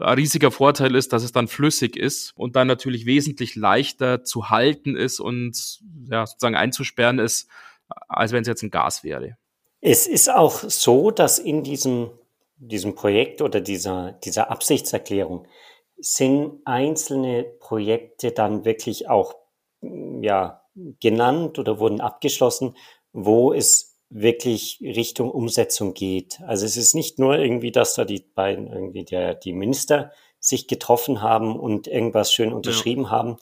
Ein 0.00 0.14
riesiger 0.14 0.50
Vorteil 0.50 0.94
ist, 0.94 1.12
dass 1.12 1.22
es 1.22 1.32
dann 1.32 1.48
flüssig 1.48 1.96
ist 1.96 2.32
und 2.36 2.56
dann 2.56 2.66
natürlich 2.66 3.04
wesentlich 3.06 3.54
leichter 3.54 4.24
zu 4.24 4.50
halten 4.50 4.96
ist 4.96 5.20
und 5.20 5.80
ja, 6.10 6.26
sozusagen 6.26 6.56
einzusperren 6.56 7.18
ist, 7.18 7.48
als 8.08 8.32
wenn 8.32 8.42
es 8.42 8.48
jetzt 8.48 8.62
ein 8.62 8.70
Gas 8.70 9.04
wäre. 9.04 9.36
Es 9.80 10.06
ist 10.06 10.30
auch 10.30 10.60
so, 10.60 11.10
dass 11.10 11.38
in 11.38 11.62
diesem, 11.62 12.10
diesem 12.56 12.94
Projekt 12.94 13.42
oder 13.42 13.60
dieser, 13.60 14.12
dieser 14.12 14.50
Absichtserklärung 14.50 15.46
sind 15.98 16.60
einzelne 16.64 17.44
Projekte 17.44 18.32
dann 18.32 18.64
wirklich 18.64 19.08
auch 19.08 19.34
ja, 19.82 20.62
genannt 21.00 21.58
oder 21.58 21.78
wurden 21.78 22.00
abgeschlossen, 22.00 22.76
wo 23.12 23.52
es 23.52 23.93
wirklich 24.14 24.78
Richtung 24.80 25.30
Umsetzung 25.30 25.92
geht. 25.92 26.40
Also 26.46 26.64
es 26.64 26.76
ist 26.76 26.94
nicht 26.94 27.18
nur 27.18 27.36
irgendwie, 27.36 27.72
dass 27.72 27.94
da 27.94 28.04
die 28.04 28.24
beiden 28.34 28.68
irgendwie 28.68 29.04
der, 29.04 29.34
die 29.34 29.52
Minister 29.52 30.12
sich 30.38 30.68
getroffen 30.68 31.20
haben 31.20 31.58
und 31.58 31.88
irgendwas 31.88 32.32
schön 32.32 32.52
unterschrieben 32.52 33.04
ja. 33.04 33.10
haben. 33.10 33.36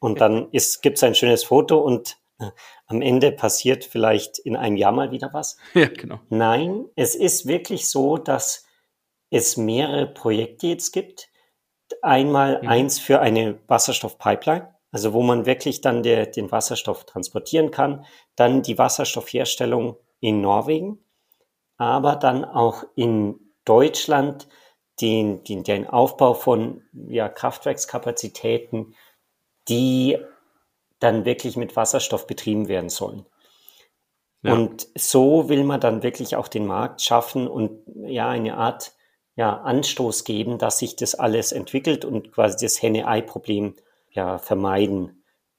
Und 0.00 0.20
dann 0.20 0.50
gibt 0.50 0.96
es 0.96 1.02
ein 1.04 1.14
schönes 1.14 1.44
Foto 1.44 1.78
und 1.78 2.18
am 2.86 3.00
Ende 3.00 3.32
passiert 3.32 3.84
vielleicht 3.84 4.38
in 4.38 4.56
einem 4.56 4.76
Jahr 4.76 4.92
mal 4.92 5.10
wieder 5.12 5.30
was. 5.32 5.56
Ja, 5.74 5.86
genau. 5.86 6.20
Nein, 6.28 6.86
es 6.96 7.14
ist 7.14 7.46
wirklich 7.46 7.88
so, 7.88 8.18
dass 8.18 8.66
es 9.30 9.56
mehrere 9.56 10.06
Projekte 10.06 10.66
jetzt 10.66 10.92
gibt. 10.92 11.28
Einmal 12.02 12.60
mhm. 12.62 12.68
eins 12.68 12.98
für 12.98 13.20
eine 13.20 13.58
Wasserstoffpipeline, 13.68 14.74
also 14.90 15.12
wo 15.12 15.22
man 15.22 15.46
wirklich 15.46 15.80
dann 15.80 16.02
der, 16.02 16.26
den 16.26 16.50
Wasserstoff 16.50 17.04
transportieren 17.04 17.70
kann. 17.70 18.04
Dann 18.36 18.62
die 18.62 18.78
Wasserstoffherstellung 18.78 19.96
in 20.20 20.40
Norwegen, 20.40 21.04
aber 21.76 22.16
dann 22.16 22.44
auch 22.44 22.84
in 22.94 23.40
Deutschland 23.64 24.48
den, 25.00 25.44
den, 25.44 25.62
den 25.62 25.86
Aufbau 25.86 26.34
von 26.34 26.82
ja, 26.92 27.28
Kraftwerkskapazitäten, 27.28 28.94
die 29.68 30.18
dann 31.00 31.24
wirklich 31.24 31.56
mit 31.56 31.76
Wasserstoff 31.76 32.26
betrieben 32.26 32.68
werden 32.68 32.88
sollen. 32.88 33.26
Ja. 34.42 34.54
Und 34.54 34.88
so 34.96 35.48
will 35.48 35.64
man 35.64 35.80
dann 35.80 36.02
wirklich 36.02 36.36
auch 36.36 36.48
den 36.48 36.66
Markt 36.66 37.02
schaffen 37.02 37.48
und 37.48 37.82
ja 38.04 38.28
eine 38.28 38.56
Art 38.56 38.92
ja, 39.34 39.54
Anstoß 39.56 40.24
geben, 40.24 40.58
dass 40.58 40.78
sich 40.78 40.96
das 40.96 41.14
alles 41.14 41.52
entwickelt 41.52 42.04
und 42.04 42.32
quasi 42.32 42.64
das 42.64 42.80
Henne-Ei-Problem 42.80 43.74
ja 44.10 44.38
vermeiden. 44.38 45.15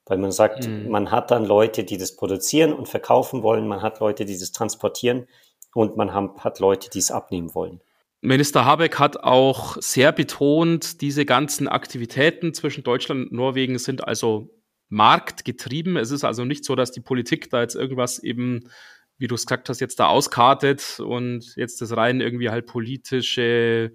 Weil 0.08 0.18
man 0.18 0.32
sagt, 0.32 0.68
mhm. 0.68 0.90
man 0.90 1.12
hat 1.12 1.32
dann 1.32 1.46
Leute, 1.46 1.84
die 1.84 1.98
das 1.98 2.16
produzieren 2.16 2.74
und 2.74 2.88
verkaufen 2.88 3.44
wollen, 3.44 3.68
man 3.68 3.82
hat 3.82 4.00
Leute, 4.00 4.26
die 4.26 4.38
das 4.38 4.52
transportieren 4.52 5.28
und 5.74 5.98
man 5.98 6.14
hat 6.14 6.60
Leute, 6.60 6.90
die 6.90 7.00
es 7.00 7.12
abnehmen 7.12 7.54
wollen. 7.54 7.82
Minister 8.22 8.66
Habeck 8.66 8.98
hat 8.98 9.18
auch 9.18 9.78
sehr 9.80 10.12
betont, 10.12 11.02
diese 11.02 11.26
ganzen 11.26 11.68
Aktivitäten 11.68 12.54
zwischen 12.54 12.84
Deutschland 12.84 13.30
und 13.30 13.32
Norwegen 13.32 13.78
sind 13.78 14.08
also 14.08 14.50
marktgetrieben. 14.90 15.98
Es 15.98 16.12
ist 16.12 16.24
also 16.24 16.46
nicht 16.46 16.66
so, 16.66 16.76
dass 16.76 16.92
die 16.92 17.02
Politik 17.02 17.50
da 17.50 17.62
jetzt 17.62 17.76
irgendwas 17.76 18.20
eben, 18.20 18.70
wie 19.18 19.28
du 19.28 19.36
es 19.36 19.46
gesagt 19.46 19.70
hast, 19.70 19.82
jetzt 19.82 20.00
da 20.00 20.08
auskartet 20.08 21.00
und 21.00 21.56
jetzt 21.58 21.82
das 21.82 21.96
rein 21.96 22.22
irgendwie 22.22 22.50
halt 22.50 22.66
politische 22.66 23.92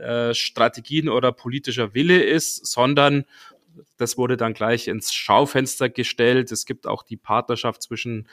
äh, 0.00 0.34
Strategien 0.34 1.08
oder 1.08 1.32
politischer 1.32 1.94
Wille 1.94 2.22
ist, 2.22 2.66
sondern 2.66 3.24
das 3.98 4.16
wurde 4.16 4.36
dann 4.36 4.54
gleich 4.54 4.88
ins 4.88 5.12
Schaufenster 5.12 5.88
gestellt. 5.88 6.50
Es 6.52 6.64
gibt 6.64 6.86
auch 6.86 7.02
die 7.02 7.16
Partnerschaft 7.16 7.82
zwischen 7.82 8.28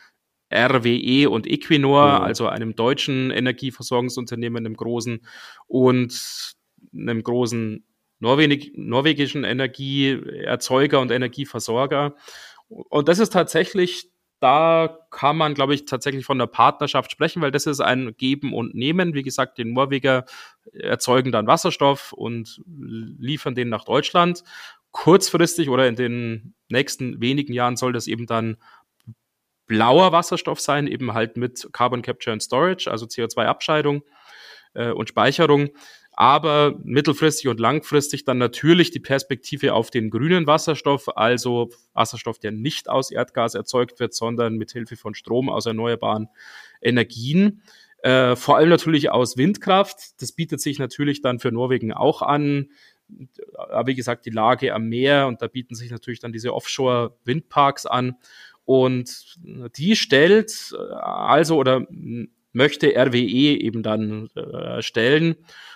RWE 0.54 1.30
und 1.30 1.48
Equinor, 1.48 2.20
mhm. 2.20 2.24
also 2.24 2.48
einem 2.48 2.76
deutschen 2.76 3.32
Energieversorgungsunternehmen, 3.32 4.66
einem 4.66 4.76
großen, 4.76 5.26
und 5.68 6.56
einem 6.94 7.24
großen 7.24 7.84
Norweg 8.20 8.78
norwegischen 8.78 9.44
Energieerzeuger 9.44 11.00
und 11.00 11.12
Energieversorger. 11.12 12.16
Und 12.68 13.08
das 13.08 13.20
ist 13.20 13.34
tatsächlich, 13.34 14.10
da 14.40 15.00
kann 15.12 15.38
man, 15.38 15.54
glaube 15.54 15.74
ich, 15.74 15.86
tatsächlich 15.86 16.26
von 16.26 16.40
der 16.40 16.48
Partnerschaft 16.48 17.12
sprechen, 17.12 17.42
weil 17.42 17.52
das 17.52 17.66
ist 17.66 17.82
ein 17.82 18.16
Geben 18.18 18.54
und 18.54 18.74
Nehmen. 18.74 19.14
Wie 19.14 19.24
gesagt, 19.24 19.58
die 19.58 19.66
Norweger 19.66 20.26
erzeugen 20.74 21.32
dann 21.32 21.48
Wasserstoff 21.48 22.14
und 22.14 22.62
liefern 22.66 23.56
den 23.56 23.70
nach 23.70 23.84
Deutschland. 23.84 24.44
Kurzfristig 24.96 25.70
oder 25.70 25.88
in 25.88 25.96
den 25.96 26.56
nächsten 26.70 27.20
wenigen 27.20 27.54
Jahren 27.54 27.76
soll 27.76 27.94
das 27.94 28.08
eben 28.08 28.26
dann 28.26 28.58
blauer 29.68 30.12
Wasserstoff 30.12 30.60
sein, 30.60 30.88
eben 30.88 31.14
halt 31.14 31.38
mit 31.38 31.68
Carbon 31.74 32.02
Capture 32.02 32.32
and 32.32 32.42
Storage, 32.42 32.90
also 32.90 33.06
CO2-Abscheidung 33.06 34.04
äh, 34.74 34.92
und 34.92 35.10
Speicherung 35.10 35.70
aber 36.18 36.76
mittelfristig 36.84 37.50
und 37.50 37.60
langfristig 37.60 38.24
dann 38.24 38.38
natürlich 38.38 38.92
die 38.92 39.00
Perspektive 39.00 39.74
auf 39.74 39.92
den 39.92 40.10
grünen 40.10 40.48
Wasserstoff, 40.48 41.16
also 41.18 41.72
Wasserstoff, 41.94 42.40
der 42.40 42.52
nicht 42.52 42.90
aus 42.90 43.12
Erdgas 43.12 43.54
erzeugt 43.54 44.00
wird, 44.00 44.14
sondern 44.14 44.56
mit 44.56 44.72
Hilfe 44.72 44.96
von 44.96 45.14
Strom 45.14 45.50
aus 45.50 45.66
erneuerbaren 45.66 46.30
Energien. 46.82 47.62
Äh, 48.02 48.36
vor 48.38 48.56
allem 48.56 48.70
natürlich 48.70 49.12
aus 49.12 49.36
Windkraft. 49.36 50.22
Das 50.22 50.32
bietet 50.32 50.62
sich 50.62 50.80
natürlich 50.80 51.22
dann 51.22 51.40
für 51.40 51.52
Norwegen 51.52 51.92
auch 51.92 52.22
an. 52.22 52.70
Aber 53.58 53.88
wie 53.88 53.96
gesagt, 53.96 54.26
die 54.26 54.32
Lage 54.32 54.74
am 54.74 54.88
Meer 54.88 55.28
und 55.28 55.42
da 55.42 55.48
bieten 55.48 55.76
sich 55.76 55.92
natürlich 55.92 56.20
dann 56.20 56.32
diese 56.32 56.54
Offshore-Windparks 56.54 57.86
an. 57.86 58.16
Und 58.66 59.38
die 59.78 59.96
stellt 59.96 60.74
also 61.02 61.58
oder 61.58 61.86
möchte 62.52 62.96
RWE 62.96 63.60
eben 63.60 63.84
dann 63.84 64.30
äh, 64.36 64.82
stellen. 64.82 65.36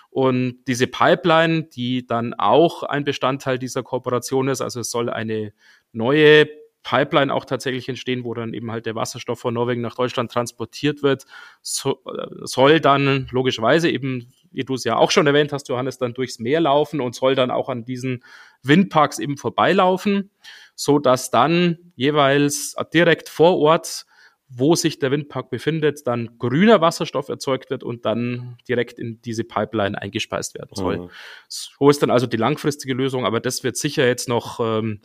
Und 0.09 0.63
diese 0.65 0.88
Pipeline, 0.88 1.63
die 1.63 2.07
dann 2.07 2.33
auch 2.33 2.83
ein 2.83 3.03
Bestandteil 3.03 3.59
dieser 3.59 3.83
Kooperation 3.83 4.48
ist, 4.48 4.62
also 4.62 4.79
es 4.79 4.89
soll 4.89 5.09
eine 5.09 5.53
neue 5.91 6.48
Pipeline 6.81 7.33
auch 7.33 7.45
tatsächlich 7.45 7.89
entstehen, 7.89 8.24
wo 8.24 8.33
dann 8.33 8.53
eben 8.53 8.71
halt 8.71 8.86
der 8.86 8.95
Wasserstoff 8.95 9.39
von 9.39 9.53
Norwegen 9.53 9.81
nach 9.81 9.95
Deutschland 9.95 10.31
transportiert 10.31 11.03
wird, 11.03 11.25
so, 11.62 12.01
äh, 12.05 12.27
soll 12.43 12.79
dann 12.79 13.27
logischerweise 13.31 13.89
eben, 13.89 14.31
wie 14.51 14.63
du 14.63 14.75
es 14.75 14.83
ja 14.83 14.97
auch 14.97 15.11
schon 15.11 15.27
erwähnt 15.27 15.53
hast, 15.53 15.69
Johannes, 15.69 15.97
dann 15.97 16.13
durchs 16.13 16.39
Meer 16.39 16.61
laufen 16.61 17.01
und 17.01 17.15
soll 17.15 17.35
dann 17.35 17.51
auch 17.51 17.69
an 17.69 17.85
diesen 17.85 18.23
Windparks 18.63 19.19
eben 19.19 19.37
vorbeilaufen, 19.37 20.31
so 20.75 20.99
dass 20.99 21.31
dann 21.31 21.77
jeweils 21.95 22.75
direkt 22.93 23.29
vor 23.29 23.57
Ort 23.57 24.05
wo 24.49 24.75
sich 24.75 24.97
der 24.97 25.11
Windpark 25.11 25.51
befindet, 25.51 26.07
dann 26.07 26.37
grüner 26.39 26.81
Wasserstoff 26.81 27.29
erzeugt 27.29 27.69
wird 27.69 27.83
und 27.83 28.05
dann 28.05 28.57
direkt 28.67 28.97
in 28.97 29.21
diese 29.21 29.43
Pipeline 29.43 29.99
eingespeist 30.01 30.55
werden 30.55 30.71
soll. 30.73 30.97
Mhm. 30.97 31.09
So 31.47 31.89
ist 31.89 32.01
dann 32.01 32.09
also 32.09 32.25
die 32.25 32.37
langfristige 32.37 32.95
Lösung, 32.95 33.25
aber 33.25 33.39
das 33.39 33.63
wird 33.63 33.77
sicher 33.77 34.07
jetzt 34.07 34.27
noch, 34.27 34.59
ähm, 34.59 35.01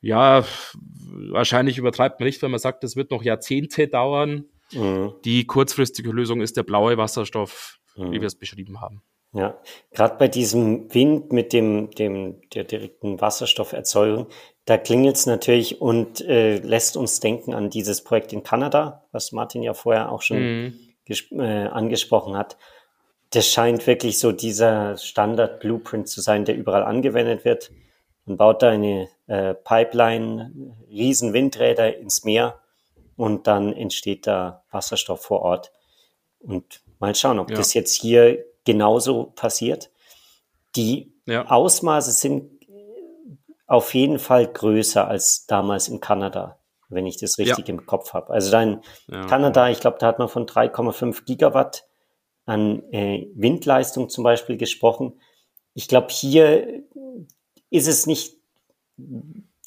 ja, 0.00 0.44
wahrscheinlich 0.74 1.78
übertreibt 1.78 2.20
man 2.20 2.26
nicht, 2.26 2.40
wenn 2.42 2.52
man 2.52 2.60
sagt, 2.60 2.84
das 2.84 2.94
wird 2.94 3.10
noch 3.10 3.24
Jahrzehnte 3.24 3.88
dauern. 3.88 4.44
Mhm. 4.72 5.12
Die 5.24 5.44
kurzfristige 5.44 6.10
Lösung 6.12 6.40
ist 6.40 6.56
der 6.56 6.62
blaue 6.62 6.96
Wasserstoff, 6.96 7.80
mhm. 7.96 8.12
wie 8.12 8.20
wir 8.20 8.26
es 8.26 8.34
beschrieben 8.34 8.80
haben. 8.80 9.02
Ja, 9.34 9.58
gerade 9.92 10.16
bei 10.18 10.28
diesem 10.28 10.92
Wind 10.92 11.32
mit 11.32 11.54
dem, 11.54 11.90
dem 11.90 12.42
der 12.50 12.64
direkten 12.64 13.18
Wasserstofferzeugung, 13.20 14.26
da 14.66 14.76
klingelt 14.76 15.16
es 15.16 15.24
natürlich 15.24 15.80
und 15.80 16.20
äh, 16.20 16.58
lässt 16.58 16.98
uns 16.98 17.18
denken 17.20 17.54
an 17.54 17.70
dieses 17.70 18.04
Projekt 18.04 18.34
in 18.34 18.42
Kanada, 18.42 19.06
was 19.10 19.32
Martin 19.32 19.62
ja 19.62 19.72
vorher 19.72 20.12
auch 20.12 20.20
schon 20.20 20.66
mhm. 20.66 20.74
äh, 21.40 21.66
angesprochen 21.66 22.36
hat. 22.36 22.58
Das 23.30 23.48
scheint 23.48 23.86
wirklich 23.86 24.18
so 24.18 24.32
dieser 24.32 24.98
Standard-Blueprint 24.98 26.08
zu 26.08 26.20
sein, 26.20 26.44
der 26.44 26.54
überall 26.54 26.82
angewendet 26.82 27.46
wird. 27.46 27.72
Man 28.26 28.36
baut 28.36 28.62
da 28.62 28.68
eine 28.68 29.08
äh, 29.26 29.54
Pipeline, 29.54 30.76
riesen 30.90 31.32
Windräder 31.32 31.96
ins 31.96 32.24
Meer 32.24 32.60
und 33.16 33.46
dann 33.46 33.72
entsteht 33.72 34.26
da 34.26 34.62
Wasserstoff 34.70 35.22
vor 35.22 35.40
Ort. 35.40 35.72
Und 36.38 36.82
mal 37.02 37.14
schauen, 37.14 37.38
ob 37.38 37.50
ja. 37.50 37.56
das 37.56 37.74
jetzt 37.74 37.94
hier 37.94 38.42
genauso 38.64 39.32
passiert. 39.34 39.90
Die 40.74 41.12
ja. 41.26 41.46
Ausmaße 41.50 42.12
sind 42.12 42.50
auf 43.66 43.94
jeden 43.94 44.18
Fall 44.18 44.46
größer 44.46 45.06
als 45.06 45.46
damals 45.46 45.88
in 45.88 46.00
Kanada, 46.00 46.58
wenn 46.88 47.06
ich 47.06 47.18
das 47.18 47.38
richtig 47.38 47.68
ja. 47.68 47.74
im 47.74 47.86
Kopf 47.86 48.14
habe. 48.14 48.32
Also 48.32 48.50
da 48.50 48.62
in. 48.62 48.80
Kanada, 49.28 49.68
ich 49.68 49.80
glaube, 49.80 49.98
da 49.98 50.06
hat 50.06 50.18
man 50.18 50.28
von 50.28 50.46
3,5 50.46 51.24
Gigawatt 51.24 51.86
an 52.46 52.82
äh, 52.92 53.26
Windleistung 53.34 54.08
zum 54.08 54.24
Beispiel 54.24 54.56
gesprochen. 54.56 55.20
Ich 55.74 55.88
glaube, 55.88 56.08
hier 56.10 56.82
ist 57.70 57.88
es 57.88 58.06
nicht 58.06 58.36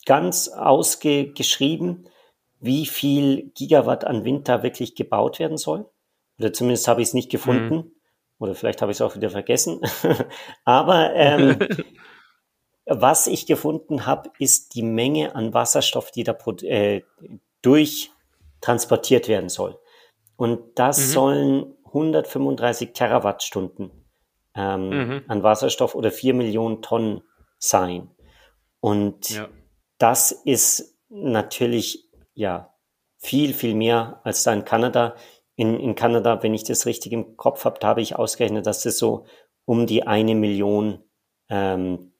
ganz 0.05 0.49
ausgeschrieben, 0.49 2.07
wie 2.59 2.85
viel 2.85 3.51
Gigawatt 3.55 4.05
an 4.05 4.23
Wind 4.23 4.47
da 4.47 4.63
wirklich 4.63 4.95
gebaut 4.95 5.39
werden 5.39 5.57
soll. 5.57 5.89
Oder 6.39 6.53
zumindest 6.53 6.87
habe 6.87 7.01
ich 7.01 7.09
es 7.09 7.13
nicht 7.13 7.31
gefunden. 7.31 7.75
Mhm. 7.75 7.91
Oder 8.39 8.55
vielleicht 8.55 8.81
habe 8.81 8.91
ich 8.91 8.97
es 8.97 9.01
auch 9.01 9.15
wieder 9.15 9.29
vergessen. 9.29 9.81
Aber 10.65 11.13
ähm, 11.13 11.57
was 12.85 13.27
ich 13.27 13.45
gefunden 13.45 14.05
habe, 14.05 14.29
ist 14.39 14.75
die 14.75 14.83
Menge 14.83 15.35
an 15.35 15.53
Wasserstoff, 15.53 16.11
die 16.11 16.23
da 16.23 16.37
äh, 16.63 17.01
durch 17.61 18.11
transportiert 18.61 19.27
werden 19.27 19.49
soll. 19.49 19.79
Und 20.35 20.77
das 20.77 20.97
mhm. 20.97 21.11
sollen 21.11 21.75
135 21.85 22.93
Terawattstunden 22.93 23.91
ähm, 24.53 24.89
mhm. 24.89 25.23
an 25.27 25.43
Wasserstoff 25.43 25.95
oder 25.95 26.11
4 26.11 26.33
Millionen 26.33 26.81
Tonnen 26.81 27.21
sein. 27.57 28.09
Und 28.79 29.29
ja. 29.29 29.49
das 29.97 30.31
ist 30.31 30.97
natürlich 31.09 32.09
ja 32.33 32.73
viel, 33.17 33.53
viel 33.53 33.75
mehr 33.75 34.21
als 34.23 34.43
da 34.43 34.53
in 34.53 34.65
Kanada. 34.65 35.15
In, 35.57 35.79
in 35.79 35.95
Kanada, 35.95 36.43
wenn 36.43 36.53
ich 36.53 36.63
das 36.63 36.85
richtig 36.85 37.13
im 37.13 37.37
Kopf 37.37 37.63
habe, 37.65 37.79
da 37.79 37.87
habe 37.87 38.01
ich 38.01 38.15
ausgerechnet, 38.15 38.65
dass 38.65 38.83
das 38.83 38.97
so 38.97 39.25
um 39.63 39.87
die 39.87 40.05
eine 40.05 40.35
Million 40.35 41.03
ähm, 41.49 42.11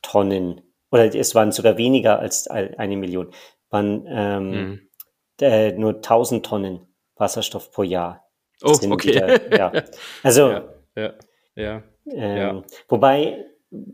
Tonnen, 0.00 0.62
oder 0.90 1.14
es 1.14 1.34
waren 1.34 1.52
sogar 1.52 1.76
weniger 1.76 2.18
als 2.18 2.48
eine 2.48 2.96
Million, 2.96 3.30
waren 3.70 4.04
ähm, 4.08 4.50
mhm. 4.50 4.80
äh, 5.40 5.72
nur 5.72 5.96
1000 5.96 6.44
Tonnen 6.44 6.86
Wasserstoff 7.16 7.70
pro 7.70 7.82
Jahr. 7.82 8.28
Oh, 8.62 8.78
okay. 8.90 9.14
Wieder, 9.14 9.56
ja. 9.56 9.72
Also, 10.22 10.50
ja, 10.50 10.64
ja, 10.96 11.12
ja, 11.54 11.82
ähm, 12.06 12.36
ja. 12.36 12.62
Wobei, 12.88 13.46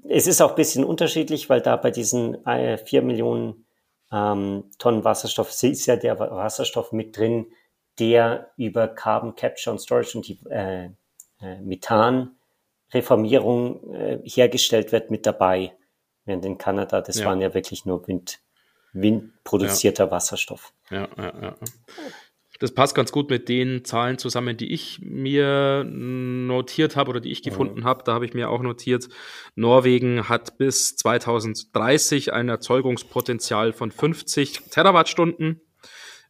es 0.09 0.27
ist 0.27 0.41
auch 0.41 0.51
ein 0.51 0.57
bisschen 0.57 0.85
unterschiedlich, 0.85 1.49
weil 1.49 1.61
da 1.61 1.77
bei 1.77 1.91
diesen 1.91 2.45
äh, 2.47 2.79
4 2.79 3.03
Millionen 3.03 3.67
ähm, 4.11 4.71
Tonnen 4.79 5.05
Wasserstoff 5.05 5.51
ist 5.63 5.87
ja 5.87 5.97
der 5.97 6.19
Wasserstoff 6.19 6.93
mit 6.93 7.17
drin, 7.17 7.47
der 7.99 8.53
über 8.57 8.89
Carbon 8.89 9.35
Capture 9.35 9.73
und 9.73 9.79
Storage 9.79 10.17
und 10.17 10.29
die 10.29 10.39
äh, 10.51 10.91
äh, 11.41 11.61
Methanreformierung 11.61 13.95
äh, 13.95 14.19
hergestellt 14.25 14.93
wird 14.93 15.11
mit 15.11 15.25
dabei. 15.27 15.75
Während 16.25 16.45
in 16.45 16.59
Kanada, 16.59 17.01
das 17.01 17.21
ja. 17.21 17.27
waren 17.27 17.41
ja 17.41 17.55
wirklich 17.55 17.87
nur 17.87 18.07
Wind, 18.07 18.41
windproduzierter 18.93 20.05
ja. 20.07 20.11
Wasserstoff. 20.11 20.73
Ja, 20.91 21.09
ja, 21.17 21.33
ja. 21.43 21.57
Das 22.61 22.75
passt 22.75 22.97
ganz 22.97 23.13
gut 23.13 23.31
mit 23.31 23.49
den 23.49 23.85
Zahlen 23.85 24.19
zusammen, 24.19 24.57
die 24.57 24.73
ich 24.73 24.99
mir 25.01 25.85
notiert 25.85 26.97
habe 26.97 27.11
oder 27.11 27.21
die 27.21 27.31
ich 27.31 27.45
gefunden 27.45 27.81
mhm. 27.81 27.85
habe. 27.85 28.03
Da 28.05 28.15
habe 28.15 28.27
ich 28.27 28.35
mir 28.35 28.51
auch 28.51 28.63
notiert, 28.63 29.09
Norwegen 29.55 30.29
hat 30.29 30.59
bis 30.59 30.97
2030 30.97 32.33
ein 32.33 32.49
Erzeugungspotenzial 32.49 33.73
von 33.73 33.93
50 33.93 34.71
Terawattstunden 34.71 35.61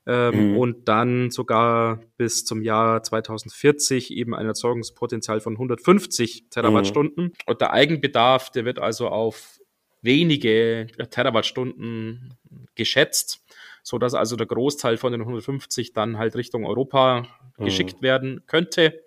ähm, 0.06 0.52
mhm. 0.52 0.56
und 0.56 0.88
dann 0.88 1.30
sogar 1.30 2.00
bis 2.16 2.44
zum 2.44 2.62
Jahr 2.62 3.02
2040 3.02 4.12
eben 4.12 4.34
ein 4.34 4.46
Erzeugungspotenzial 4.46 5.40
von 5.40 5.54
150 5.54 6.50
Terawattstunden. 6.50 7.24
Mhm. 7.24 7.32
Und 7.46 7.60
der 7.60 7.72
Eigenbedarf, 7.72 8.50
der 8.50 8.64
wird 8.64 8.78
also 8.78 9.08
auf 9.08 9.60
wenige 10.00 10.86
Terawattstunden 11.10 12.34
geschätzt 12.74 13.42
so 13.88 13.96
dass 13.96 14.12
also 14.12 14.36
der 14.36 14.46
Großteil 14.46 14.98
von 14.98 15.12
den 15.12 15.22
150 15.22 15.94
dann 15.94 16.18
halt 16.18 16.36
Richtung 16.36 16.66
Europa 16.66 17.26
mhm. 17.56 17.64
geschickt 17.64 18.02
werden 18.02 18.42
könnte. 18.46 19.02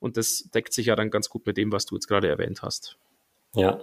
Und 0.00 0.16
das 0.16 0.50
deckt 0.52 0.72
sich 0.72 0.86
ja 0.86 0.96
dann 0.96 1.10
ganz 1.10 1.28
gut 1.30 1.46
mit 1.46 1.56
dem, 1.56 1.70
was 1.70 1.86
du 1.86 1.94
jetzt 1.94 2.08
gerade 2.08 2.28
erwähnt 2.28 2.62
hast. 2.62 2.98
Ja. 3.54 3.80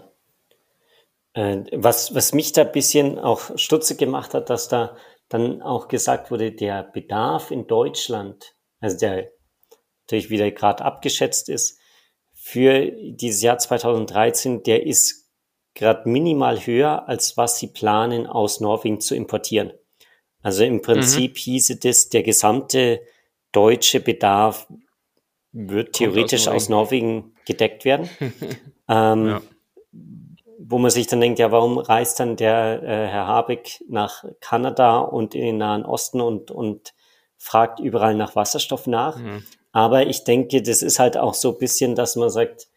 Äh, 1.34 1.63
was, 1.71 2.13
was 2.13 2.34
mich 2.34 2.52
da 2.52 2.63
ein 2.63 2.71
bisschen 2.74 3.17
auch 3.17 3.58
stutzig 3.58 3.97
gemacht 3.97 4.34
hat, 4.34 4.50
dass 4.50 4.67
da 4.67 4.97
dann 5.34 5.62
auch 5.62 5.88
gesagt 5.88 6.32
wurde, 6.32 6.52
der 6.52 6.84
Bedarf 6.84 7.52
in 7.52 7.67
Deutschland, 7.67 8.56
also 8.80 8.98
der 8.98 9.32
natürlich 10.06 10.30
wieder 10.30 10.52
gerade 10.52 10.84
abgeschätzt 10.84 11.50
ist, 11.50 11.80
für 12.34 12.91
dieses 12.91 13.41
Jahr 13.41 13.58
2013, 13.58 14.63
der 14.63 14.86
ist 14.86 15.30
gerade 15.74 16.10
minimal 16.10 16.65
höher, 16.65 17.08
als 17.08 17.38
was 17.38 17.58
sie 17.60 17.67
planen, 17.67 18.28
aus 18.28 18.60
Norwegen 18.60 19.00
zu 19.00 19.15
importieren. 19.15 19.72
Also 20.41 20.63
im 20.63 20.82
Prinzip 20.82 21.34
mhm. 21.34 21.38
hieße 21.38 21.78
das, 21.78 22.10
der 22.10 22.24
gesamte 22.24 23.02
deutsche 23.52 24.00
Bedarf 24.00 24.67
wird 25.52 25.94
theoretisch 25.94 26.48
aus 26.48 26.70
Norwegen. 26.70 27.20
aus 27.20 27.24
Norwegen. 27.24 27.36
gedeckt 27.46 27.86
werden. 27.86 28.10
ähm, 28.89 29.28
ja. 29.28 29.41
Wo 30.63 30.78
man 30.78 30.91
sich 30.91 31.08
dann 31.08 31.21
denkt, 31.21 31.39
ja, 31.39 31.52
warum 31.52 31.78
reist 31.78 32.19
dann 32.19 32.36
der 32.36 32.84
äh, 32.84 33.08
Herr 33.08 33.28
Habeck 33.28 33.84
nach 33.88 34.24
Kanada 34.39 35.00
und 35.00 35.34
in 35.34 35.41
den 35.41 35.58
Nahen 35.58 35.86
Osten 35.86 36.21
und, 36.21 36.52
und 36.52 36.93
fragt 37.38 37.80
überall 37.80 38.13
nach 38.15 38.36
Wasserstoff 38.36 38.86
nach? 38.86 39.17
Mhm. 39.17 39.43
Aber 39.71 40.06
ich 40.06 40.24
denke, 40.24 40.62
das 40.62 40.82
ist 40.82 41.00
halt 41.00 41.17
auch 41.17 41.34
so 41.34 41.54
ein 41.54 41.58
bisschen, 41.58 41.95
dass 41.95 42.15
man 42.15 42.30
sagt, 42.30 42.67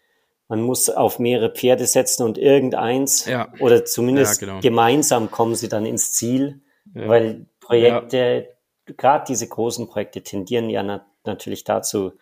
man 0.49 0.61
muss 0.61 0.91
auf 0.91 1.19
mehrere 1.19 1.51
Pferde 1.51 1.87
setzen 1.87 2.23
und 2.23 2.39
irgendeins 2.39 3.25
ja. 3.27 3.49
oder 3.61 3.85
zumindest 3.85 4.41
ja, 4.41 4.47
genau. 4.47 4.61
gemeinsam 4.61 5.31
kommen 5.31 5.55
sie 5.55 5.69
dann 5.69 5.87
ins 5.87 6.13
Ziel, 6.13 6.61
ja. 6.95 7.09
weil 7.09 7.47
Projekte, 7.61 8.49
gerade 8.85 9.25
diese 9.27 9.49
großen 9.49 9.89
Projekte 9.89 10.23
tendieren 10.23 10.69
ja 10.69 10.83
na 10.83 11.07
natürlich 11.25 11.65
dazu, 11.65 12.13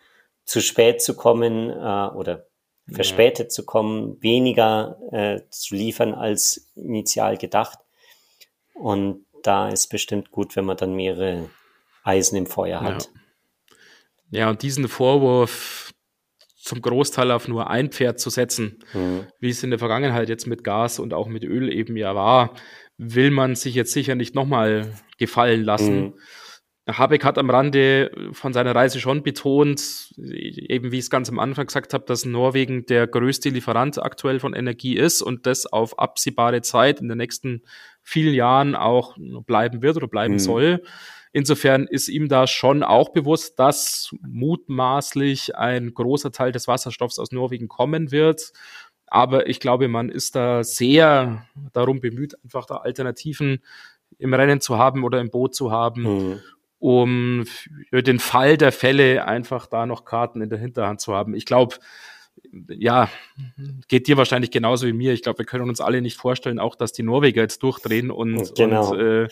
zu 0.45 0.61
spät 0.61 1.01
zu 1.01 1.15
kommen 1.15 1.69
äh, 1.69 2.15
oder 2.15 2.47
verspätet 2.91 3.51
zu 3.51 3.65
kommen, 3.65 4.21
weniger 4.21 4.97
äh, 5.11 5.41
zu 5.49 5.75
liefern 5.75 6.13
als 6.13 6.71
initial 6.75 7.37
gedacht. 7.37 7.79
Und 8.73 9.25
da 9.43 9.69
ist 9.69 9.87
bestimmt 9.87 10.31
gut, 10.31 10.55
wenn 10.55 10.65
man 10.65 10.77
dann 10.77 10.95
mehrere 10.95 11.49
Eisen 12.03 12.37
im 12.37 12.45
Feuer 12.45 12.81
hat. 12.81 13.09
Ja, 14.29 14.39
ja 14.39 14.49
und 14.49 14.61
diesen 14.61 14.87
Vorwurf 14.87 15.93
zum 16.57 16.81
Großteil 16.81 17.31
auf 17.31 17.47
nur 17.47 17.69
ein 17.69 17.91
Pferd 17.91 18.19
zu 18.19 18.29
setzen, 18.29 18.79
mhm. 18.93 19.27
wie 19.39 19.49
es 19.49 19.63
in 19.63 19.69
der 19.69 19.79
Vergangenheit 19.79 20.29
jetzt 20.29 20.47
mit 20.47 20.63
Gas 20.63 20.99
und 20.99 21.13
auch 21.13 21.27
mit 21.27 21.43
Öl 21.43 21.71
eben 21.71 21.97
ja 21.97 22.15
war, 22.15 22.53
will 22.97 23.31
man 23.31 23.55
sich 23.55 23.75
jetzt 23.75 23.91
sicher 23.91 24.15
nicht 24.15 24.33
nochmal 24.33 24.93
gefallen 25.17 25.63
lassen. 25.63 26.01
Mhm. 26.01 26.13
Habeck 26.85 27.23
hat 27.23 27.37
am 27.37 27.49
Rande 27.49 28.11
von 28.33 28.51
seiner 28.51 28.75
Reise 28.75 28.99
schon 28.99 29.23
betont, 29.23 30.13
eben 30.17 30.91
wie 30.91 30.97
ich 30.97 31.05
es 31.05 31.09
ganz 31.09 31.29
am 31.29 31.39
Anfang 31.39 31.67
gesagt 31.67 31.93
habe, 31.93 32.03
dass 32.05 32.25
Norwegen 32.25 32.85
der 32.85 33.07
größte 33.07 33.49
Lieferant 33.49 34.03
aktuell 34.03 34.41
von 34.41 34.53
Energie 34.53 34.97
ist 34.97 35.21
und 35.21 35.45
das 35.45 35.65
auf 35.65 35.97
absehbare 35.97 36.61
Zeit 36.61 36.99
in 36.99 37.07
den 37.07 37.17
nächsten 37.17 37.61
vielen 38.01 38.33
Jahren 38.33 38.75
auch 38.75 39.15
bleiben 39.45 39.81
wird 39.81 39.95
oder 39.95 40.09
bleiben 40.09 40.33
mhm. 40.33 40.39
soll. 40.39 40.83
Insofern 41.31 41.87
ist 41.87 42.09
ihm 42.09 42.27
da 42.27 42.47
schon 42.47 42.83
auch 42.83 43.09
bewusst, 43.09 43.57
dass 43.57 44.13
mutmaßlich 44.21 45.55
ein 45.55 45.93
großer 45.93 46.31
Teil 46.31 46.51
des 46.51 46.67
Wasserstoffs 46.67 47.17
aus 47.17 47.31
Norwegen 47.31 47.69
kommen 47.69 48.11
wird. 48.11 48.51
Aber 49.07 49.47
ich 49.47 49.59
glaube, 49.59 49.87
man 49.87 50.09
ist 50.09 50.35
da 50.35 50.63
sehr 50.63 51.45
darum 51.71 52.01
bemüht, 52.01 52.35
einfach 52.43 52.65
da 52.65 52.77
Alternativen 52.77 53.63
im 54.19 54.33
Rennen 54.33 54.61
zu 54.61 54.77
haben 54.77 55.03
oder 55.03 55.21
im 55.21 55.31
Boot 55.31 55.55
zu 55.55 55.71
haben, 55.71 56.03
mhm. 56.03 56.41
Um 56.83 57.45
für 57.89 58.03
den 58.03 58.19
Fall 58.19 58.57
der 58.57 58.73
Fälle 58.73 59.25
einfach 59.25 59.67
da 59.67 59.85
noch 59.85 60.03
Karten 60.03 60.41
in 60.41 60.49
der 60.49 60.59
Hinterhand 60.59 60.99
zu 60.99 61.13
haben. 61.13 61.33
Ich 61.33 61.45
glaube, 61.45 61.77
ja, 62.67 63.07
geht 63.87 64.07
dir 64.07 64.17
wahrscheinlich 64.17 64.51
genauso 64.51 64.85
wie 64.85 64.91
mir. 64.91 65.13
Ich 65.13 65.21
glaube, 65.21 65.39
wir 65.39 65.45
können 65.45 65.69
uns 65.69 65.79
alle 65.79 66.01
nicht 66.01 66.17
vorstellen, 66.17 66.59
auch 66.59 66.75
dass 66.75 66.91
die 66.91 67.03
Norweger 67.03 67.41
jetzt 67.41 67.63
durchdrehen 67.63 68.11
und, 68.11 68.53
genau. 68.55 68.91
und 68.91 68.99
äh, 68.99 69.27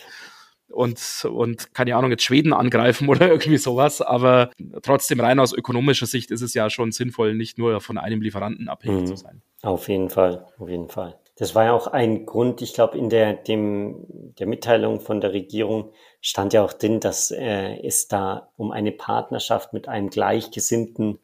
und, 0.70 1.28
und 1.30 1.74
keine 1.74 1.94
Ahnung, 1.94 2.10
jetzt 2.10 2.22
Schweden 2.22 2.54
angreifen 2.54 3.06
oder 3.10 3.28
irgendwie 3.28 3.58
sowas. 3.58 4.00
Aber 4.00 4.50
trotzdem 4.80 5.20
rein 5.20 5.38
aus 5.38 5.52
ökonomischer 5.52 6.06
Sicht 6.06 6.30
ist 6.30 6.40
es 6.40 6.54
ja 6.54 6.70
schon 6.70 6.90
sinnvoll, 6.90 7.34
nicht 7.34 7.58
nur 7.58 7.82
von 7.82 7.98
einem 7.98 8.22
Lieferanten 8.22 8.70
abhängig 8.70 9.02
mhm. 9.02 9.06
zu 9.08 9.16
sein. 9.16 9.42
Auf 9.60 9.90
jeden 9.90 10.08
Fall, 10.08 10.46
auf 10.56 10.70
jeden 10.70 10.88
Fall. 10.88 11.18
Das 11.42 11.56
war 11.56 11.64
ja 11.64 11.72
auch 11.72 11.88
ein 11.88 12.24
Grund, 12.24 12.62
ich 12.62 12.72
glaube, 12.72 12.96
in 12.96 13.10
der, 13.10 13.34
dem, 13.34 14.06
der 14.38 14.46
Mitteilung 14.46 15.00
von 15.00 15.20
der 15.20 15.32
Regierung 15.32 15.90
stand 16.20 16.52
ja 16.52 16.62
auch 16.64 16.72
drin, 16.72 17.00
dass 17.00 17.32
äh, 17.32 17.84
es 17.84 18.06
da 18.06 18.52
um 18.56 18.70
eine 18.70 18.92
Partnerschaft 18.92 19.72
mit 19.72 19.88
einem 19.88 20.08
gleichgesinnten 20.08 21.18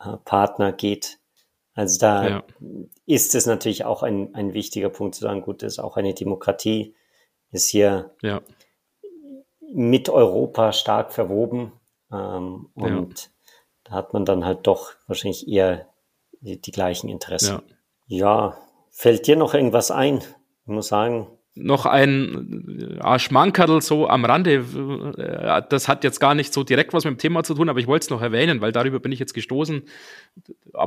äh, 0.00 0.16
Partner 0.24 0.72
geht. 0.72 1.20
Also 1.72 2.00
da 2.00 2.28
ja. 2.28 2.44
ist 3.06 3.36
es 3.36 3.46
natürlich 3.46 3.84
auch 3.84 4.02
ein, 4.02 4.34
ein 4.34 4.54
wichtiger 4.54 4.88
Punkt 4.88 5.14
zu 5.14 5.20
sagen, 5.20 5.42
gut, 5.42 5.62
das 5.62 5.74
ist 5.74 5.78
auch 5.78 5.96
eine 5.96 6.14
Demokratie, 6.14 6.96
ist 7.52 7.68
hier 7.68 8.10
ja 8.22 8.42
mit 9.72 10.08
Europa 10.08 10.72
stark 10.72 11.12
verwoben. 11.12 11.70
Ähm, 12.10 12.70
und 12.74 13.20
ja. 13.20 13.28
da 13.84 13.92
hat 13.92 14.14
man 14.14 14.24
dann 14.24 14.44
halt 14.44 14.66
doch 14.66 14.94
wahrscheinlich 15.06 15.46
eher 15.46 15.86
die, 16.40 16.60
die 16.60 16.72
gleichen 16.72 17.08
Interessen. 17.08 17.62
Ja. 18.08 18.58
Ja, 18.94 19.02
fällt 19.02 19.26
dir 19.26 19.36
noch 19.36 19.54
irgendwas 19.54 19.90
ein? 19.90 20.18
Ich 20.18 20.72
muss 20.72 20.88
sagen, 20.88 21.26
noch 21.56 21.86
ein 21.86 22.98
äh, 23.00 23.18
Schmankerl 23.18 23.80
so 23.80 24.08
am 24.08 24.24
Rande. 24.24 24.64
Äh, 25.16 25.62
das 25.68 25.88
hat 25.88 26.04
jetzt 26.04 26.18
gar 26.18 26.34
nicht 26.34 26.52
so 26.52 26.64
direkt 26.64 26.92
was 26.92 27.04
mit 27.04 27.12
dem 27.12 27.18
Thema 27.18 27.44
zu 27.44 27.54
tun, 27.54 27.68
aber 27.68 27.78
ich 27.78 27.86
wollte 27.86 28.04
es 28.04 28.10
noch 28.10 28.22
erwähnen, 28.22 28.60
weil 28.60 28.72
darüber 28.72 28.98
bin 28.98 29.12
ich 29.12 29.20
jetzt 29.20 29.34
gestoßen 29.34 29.82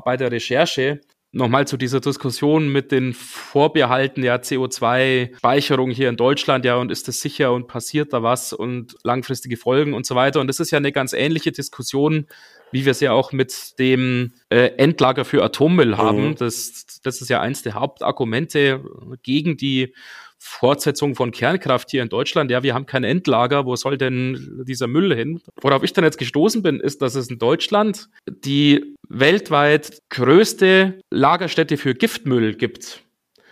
bei 0.03 0.17
der 0.17 0.31
Recherche. 0.31 0.99
Nochmal 1.33 1.67
zu 1.67 1.77
dieser 1.77 1.99
Diskussion 1.99 2.69
mit 2.69 2.91
den 2.91 3.13
Vorbehalten 3.13 4.21
der 4.21 4.41
CO2-Speicherung 4.41 5.91
hier 5.91 6.09
in 6.09 6.15
Deutschland, 6.15 6.63
ja, 6.65 6.75
und 6.77 6.89
ist 6.89 7.07
das 7.07 7.19
sicher 7.19 7.53
und 7.53 7.67
passiert 7.67 8.13
da 8.13 8.23
was 8.23 8.53
und 8.53 8.95
langfristige 9.03 9.57
Folgen 9.57 9.93
und 9.93 10.05
so 10.05 10.15
weiter. 10.15 10.39
Und 10.39 10.47
das 10.47 10.59
ist 10.59 10.71
ja 10.71 10.77
eine 10.77 10.93
ganz 10.93 11.11
ähnliche 11.11 11.51
Diskussion, 11.51 12.27
wie 12.71 12.85
wir 12.85 12.91
es 12.91 12.99
ja 12.99 13.11
auch 13.11 13.31
mit 13.31 13.79
dem 13.79 14.33
äh, 14.49 14.71
Endlager 14.77 15.25
für 15.25 15.43
Atommüll 15.43 15.97
haben. 15.97 16.29
Mhm. 16.29 16.35
Das, 16.35 16.99
das 17.03 17.21
ist 17.21 17.29
ja 17.29 17.41
eins 17.41 17.63
der 17.63 17.73
Hauptargumente 17.73 18.83
gegen 19.23 19.57
die 19.57 19.93
Fortsetzung 20.39 21.15
von 21.15 21.31
Kernkraft 21.31 21.89
hier 21.89 22.03
in 22.03 22.09
Deutschland. 22.09 22.51
Ja, 22.51 22.63
wir 22.63 22.73
haben 22.73 22.85
kein 22.85 23.03
Endlager. 23.03 23.65
Wo 23.65 23.75
soll 23.75 23.97
denn 23.97 24.63
dieser 24.67 24.87
Müll 24.87 25.15
hin? 25.15 25.41
Worauf 25.61 25.83
ich 25.83 25.93
dann 25.93 26.03
jetzt 26.03 26.19
gestoßen 26.19 26.61
bin, 26.61 26.79
ist, 26.79 27.01
dass 27.01 27.15
es 27.15 27.29
in 27.29 27.39
Deutschland 27.39 28.09
die 28.29 28.95
weltweit 29.09 29.99
größte 30.09 30.99
Lagerstätte 31.09 31.77
für 31.77 31.95
Giftmüll 31.95 32.55
gibt. 32.55 33.03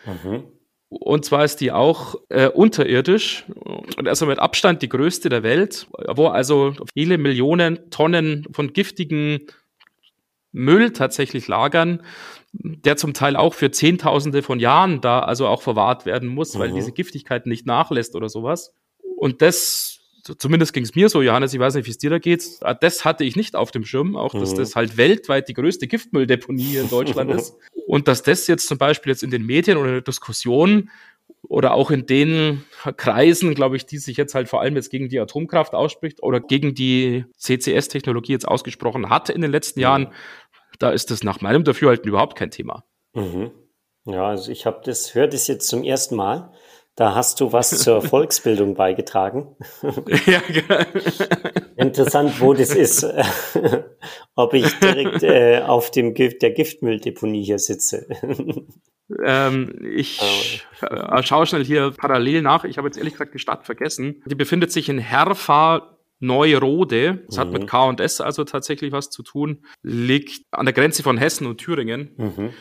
Mhm. 0.05 0.43
Und 0.99 1.25
zwar 1.25 1.43
ist 1.43 1.57
die 1.57 1.71
auch 1.71 2.15
äh, 2.29 2.47
unterirdisch 2.47 3.45
und 3.97 4.07
also 4.07 4.25
mit 4.25 4.39
Abstand 4.39 4.81
die 4.81 4.89
größte 4.89 5.29
der 5.29 5.43
Welt, 5.43 5.87
wo 6.15 6.27
also 6.27 6.73
viele 6.93 7.17
Millionen 7.17 7.89
Tonnen 7.89 8.47
von 8.51 8.71
giftigen 8.73 9.41
Müll 10.51 10.93
tatsächlich 10.93 11.47
lagern, 11.47 12.01
der 12.53 12.95
zum 12.95 13.13
Teil 13.13 13.35
auch 13.35 13.53
für 13.53 13.71
Zehntausende 13.71 14.41
von 14.41 14.59
Jahren 14.61 15.01
da 15.01 15.19
also 15.19 15.47
auch 15.47 15.61
verwahrt 15.61 16.05
werden 16.05 16.29
muss, 16.29 16.57
weil 16.57 16.69
mhm. 16.69 16.75
diese 16.75 16.93
Giftigkeit 16.93 17.45
nicht 17.45 17.65
nachlässt 17.65 18.15
oder 18.15 18.29
sowas. 18.29 18.73
Und 19.17 19.41
das, 19.41 19.94
zumindest 20.33 20.73
ging 20.73 20.83
es 20.83 20.95
mir 20.95 21.09
so, 21.09 21.21
Johannes, 21.21 21.53
ich 21.53 21.59
weiß 21.59 21.75
nicht, 21.75 21.85
wie 21.85 21.91
es 21.91 21.97
dir 21.97 22.09
da 22.09 22.19
geht, 22.19 22.43
ah, 22.61 22.73
das 22.73 23.05
hatte 23.05 23.23
ich 23.23 23.35
nicht 23.35 23.55
auf 23.55 23.71
dem 23.71 23.85
Schirm, 23.85 24.15
auch 24.15 24.33
dass 24.33 24.53
mhm. 24.53 24.57
das 24.57 24.75
halt 24.75 24.97
weltweit 24.97 25.47
die 25.47 25.53
größte 25.53 25.87
Giftmülldeponie 25.87 26.63
hier 26.63 26.81
in 26.81 26.89
Deutschland 26.89 27.31
ist. 27.31 27.55
Und 27.87 28.07
dass 28.07 28.23
das 28.23 28.47
jetzt 28.47 28.67
zum 28.67 28.77
Beispiel 28.77 29.11
jetzt 29.11 29.23
in 29.23 29.29
den 29.29 29.45
Medien 29.45 29.77
oder 29.77 29.89
in 29.89 29.93
der 29.95 30.01
Diskussion 30.01 30.89
oder 31.43 31.75
auch 31.75 31.91
in 31.91 32.07
den 32.07 32.63
Kreisen, 32.97 33.53
glaube 33.53 33.75
ich, 33.75 33.85
die 33.85 33.99
sich 33.99 34.17
jetzt 34.17 34.33
halt 34.33 34.49
vor 34.49 34.61
allem 34.61 34.75
jetzt 34.75 34.89
gegen 34.89 35.09
die 35.09 35.19
Atomkraft 35.19 35.73
ausspricht 35.73 36.23
oder 36.23 36.39
gegen 36.39 36.73
die 36.73 37.25
CCS-Technologie 37.37 38.31
jetzt 38.31 38.47
ausgesprochen 38.47 39.09
hat 39.09 39.29
in 39.29 39.41
den 39.41 39.51
letzten 39.51 39.79
Jahren, 39.79 40.11
da 40.79 40.89
ist 40.89 41.11
das 41.11 41.23
nach 41.23 41.41
meinem 41.41 41.63
Dafürhalten 41.63 42.07
überhaupt 42.07 42.35
kein 42.35 42.49
Thema. 42.49 42.83
Mhm. 43.13 43.51
Ja, 44.05 44.27
also 44.27 44.51
ich 44.51 44.65
habe 44.65 44.81
das, 44.83 45.15
höre 45.15 45.27
das 45.27 45.47
jetzt 45.47 45.67
zum 45.67 45.83
ersten 45.83 46.15
Mal. 46.15 46.51
Da 46.95 47.13
hast 47.13 47.41
du 47.41 47.51
was 47.51 47.71
zur 47.71 48.01
Volksbildung 48.09 48.75
beigetragen. 48.75 49.55
ja, 50.25 50.39
genau. 50.47 50.81
Interessant, 51.75 52.39
wo 52.39 52.53
das 52.53 52.73
ist. 52.73 53.05
Ob 54.35 54.53
ich 54.53 54.79
direkt 54.79 55.21
äh, 55.23 55.61
auf 55.61 55.91
dem 55.91 56.13
Gift, 56.13 56.41
der 56.41 56.51
Giftmülldeponie 56.51 57.43
hier 57.43 57.59
sitze. 57.59 58.07
Ähm, 59.23 59.75
ich 59.83 60.21
äh, 60.81 61.23
schaue 61.23 61.45
schnell 61.45 61.65
hier 61.65 61.91
parallel 61.91 62.41
nach. 62.41 62.63
Ich 62.63 62.77
habe 62.77 62.87
jetzt 62.87 62.97
ehrlich 62.97 63.13
gesagt 63.13 63.33
die 63.33 63.39
Stadt 63.39 63.65
vergessen. 63.65 64.23
Die 64.25 64.35
befindet 64.35 64.71
sich 64.71 64.87
in 64.87 64.97
Herfa 64.97 65.97
Neurode. 66.19 67.23
Das 67.27 67.35
mhm. 67.35 67.41
hat 67.41 67.51
mit 67.51 67.61
mhm. 67.63 67.67
K 67.67 67.85
und 67.89 67.99
S 67.99 68.21
also 68.21 68.45
tatsächlich 68.45 68.93
was 68.93 69.09
zu 69.09 69.21
tun. 69.21 69.65
Liegt 69.83 70.45
an 70.51 70.65
der 70.65 70.73
Grenze 70.73 71.03
von 71.03 71.17
Hessen 71.17 71.45
und 71.45 71.57
Thüringen. 71.57 72.13
Mhm. 72.17 72.53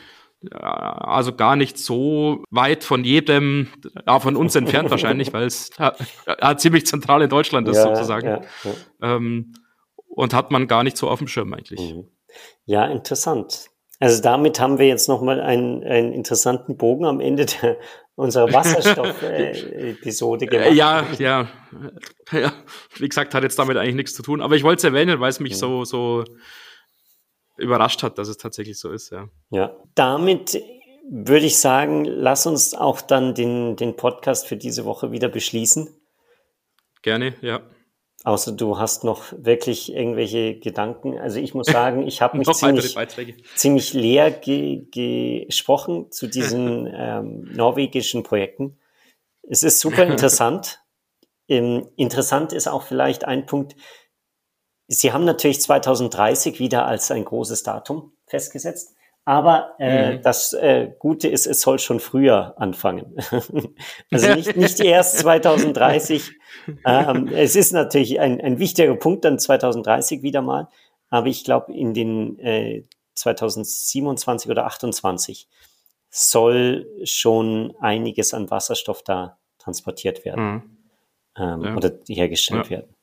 Also 0.51 1.35
gar 1.35 1.57
nicht 1.57 1.79
so 1.79 2.43
weit 2.51 2.85
von 2.85 3.05
jedem, 3.05 3.69
ja, 4.07 4.21
von 4.21 4.37
uns 4.37 4.55
entfernt 4.55 4.91
wahrscheinlich, 4.93 5.33
weil 5.33 5.47
es 5.47 5.71
ja, 5.79 6.57
ziemlich 6.57 6.87
zentral 6.87 7.23
in 7.23 7.31
Deutschland 7.31 7.69
ist 7.69 7.77
ja, 7.77 7.95
sozusagen. 7.95 8.27
Ja, 8.27 8.41
ähm, 9.03 9.55
und 10.09 10.33
hat 10.33 10.51
man 10.51 10.69
gar 10.69 10.85
nicht 10.85 10.97
so 10.97 11.09
auf 11.09 11.19
dem 11.19 11.29
Schirm 11.29 11.53
eigentlich. 11.53 11.81
Mhm. 11.81 12.09
Ja, 12.67 12.87
interessant. 12.87 13.69
Also 14.01 14.23
damit 14.23 14.61
haben 14.61 14.79
wir 14.79 14.87
jetzt 14.87 15.09
nochmal 15.09 15.41
einen, 15.41 15.85
einen 15.85 16.13
interessanten 16.13 16.77
Bogen 16.77 17.05
am 17.05 17.21
Ende 17.21 17.47
der, 17.47 17.79
unserer 18.17 18.53
Wasserstoff-Episode 18.53 20.47
gemacht. 20.47 20.73
Ja, 20.73 21.07
ja, 21.19 21.49
ja. 22.33 22.53
Wie 22.97 23.09
gesagt, 23.09 23.35
hat 23.35 23.43
jetzt 23.43 23.59
damit 23.59 23.77
eigentlich 23.77 23.95
nichts 23.95 24.15
zu 24.15 24.23
tun. 24.23 24.41
Aber 24.41 24.57
ich 24.57 24.63
wollte 24.63 24.79
es 24.79 24.85
erwähnen, 24.85 25.21
weil 25.21 25.31
es 25.31 25.41
mich 25.41 25.53
ja. 25.53 25.59
so, 25.59 25.85
so 25.85 26.25
überrascht 27.57 28.03
hat, 28.03 28.19
dass 28.19 28.29
es 28.29 28.37
tatsächlich 28.37 28.79
so 28.79 28.91
ist, 28.91 29.11
ja. 29.11 29.29
Ja, 29.51 29.77
damit 29.95 30.61
würde 31.09 31.47
ich 31.47 31.59
sagen, 31.59 32.05
lass 32.05 32.47
uns 32.47 32.75
auch 32.75 33.01
dann 33.01 33.35
den, 33.35 33.77
den 33.77 33.97
Podcast 33.97 34.47
für 34.47 34.57
diese 34.57 34.85
Woche 34.85 35.13
wieder 35.13 35.29
beschließen. 35.29 35.89
Gerne, 37.03 37.35
ja. 37.43 37.61
Außer 38.25 38.53
du 38.53 38.79
hast 38.79 39.05
noch 39.05 39.35
wirklich 39.37 39.93
irgendwelche 39.93 40.59
Gedanken. 40.59 41.19
Also 41.19 41.39
ich 41.41 41.53
muss 41.53 41.67
sagen, 41.67 42.07
ich 42.07 42.23
habe 42.23 42.39
mich 42.39 42.49
ziemlich, 42.53 42.97
ziemlich 43.55 43.93
leer 43.93 44.31
ge 44.31 44.87
gesprochen 44.91 46.11
zu 46.11 46.27
diesen 46.27 46.87
ähm, 46.93 47.51
norwegischen 47.53 48.23
Projekten. 48.23 48.79
Es 49.43 49.63
ist 49.63 49.81
super 49.81 50.05
interessant. 50.07 50.81
ähm, 51.49 51.87
interessant 51.97 52.55
ist 52.55 52.67
auch 52.67 52.85
vielleicht 52.85 53.27
ein 53.27 53.45
Punkt. 53.45 53.77
Sie 54.87 55.13
haben 55.13 55.25
natürlich 55.25 55.61
2030 55.61 56.59
wieder 56.59 56.87
als 56.87 57.11
ein 57.11 57.25
großes 57.25 57.63
Datum 57.63 58.13
festgesetzt. 58.27 58.95
Aber 59.27 59.75
äh, 59.79 60.17
mhm. 60.17 60.23
das 60.23 60.53
äh, 60.53 60.91
Gute 60.99 61.29
ist, 61.29 61.47
es 61.47 61.63
soll 61.63 61.79
schon 61.79 61.99
früher 61.99 62.55
anfangen. 62.59 63.17
also 64.13 64.35
nicht, 64.35 64.57
nicht 64.57 64.81
erst 64.81 65.19
2030. 65.21 66.33
ähm, 66.85 67.29
es 67.29 67.57
ist 67.57 67.73
natürlich 67.73 68.21
ein, 68.21 68.41
ein 68.41 68.59
wichtiger 68.59 68.95
Punkt 68.97 69.25
dann 69.25 69.39
2030 69.39 70.23
wieder 70.23 70.43
mal. 70.43 70.69
Aber 71.09 71.29
ich 71.29 71.45
glaube, 71.45 71.73
in 71.73 71.95
den 71.95 72.39
äh, 72.39 72.85
2027 73.15 74.51
oder 74.51 74.67
28 74.67 75.49
soll 76.11 76.87
schon 77.05 77.75
einiges 77.81 78.35
an 78.35 78.51
Wasserstoff 78.51 79.03
da 79.03 79.39
transportiert 79.59 80.25
werden 80.27 80.45
mhm. 80.45 80.63
ähm, 81.37 81.63
ja. 81.63 81.77
oder 81.77 81.93
hergestellt 82.07 82.67
ja. 82.67 82.71
werden. 82.71 82.94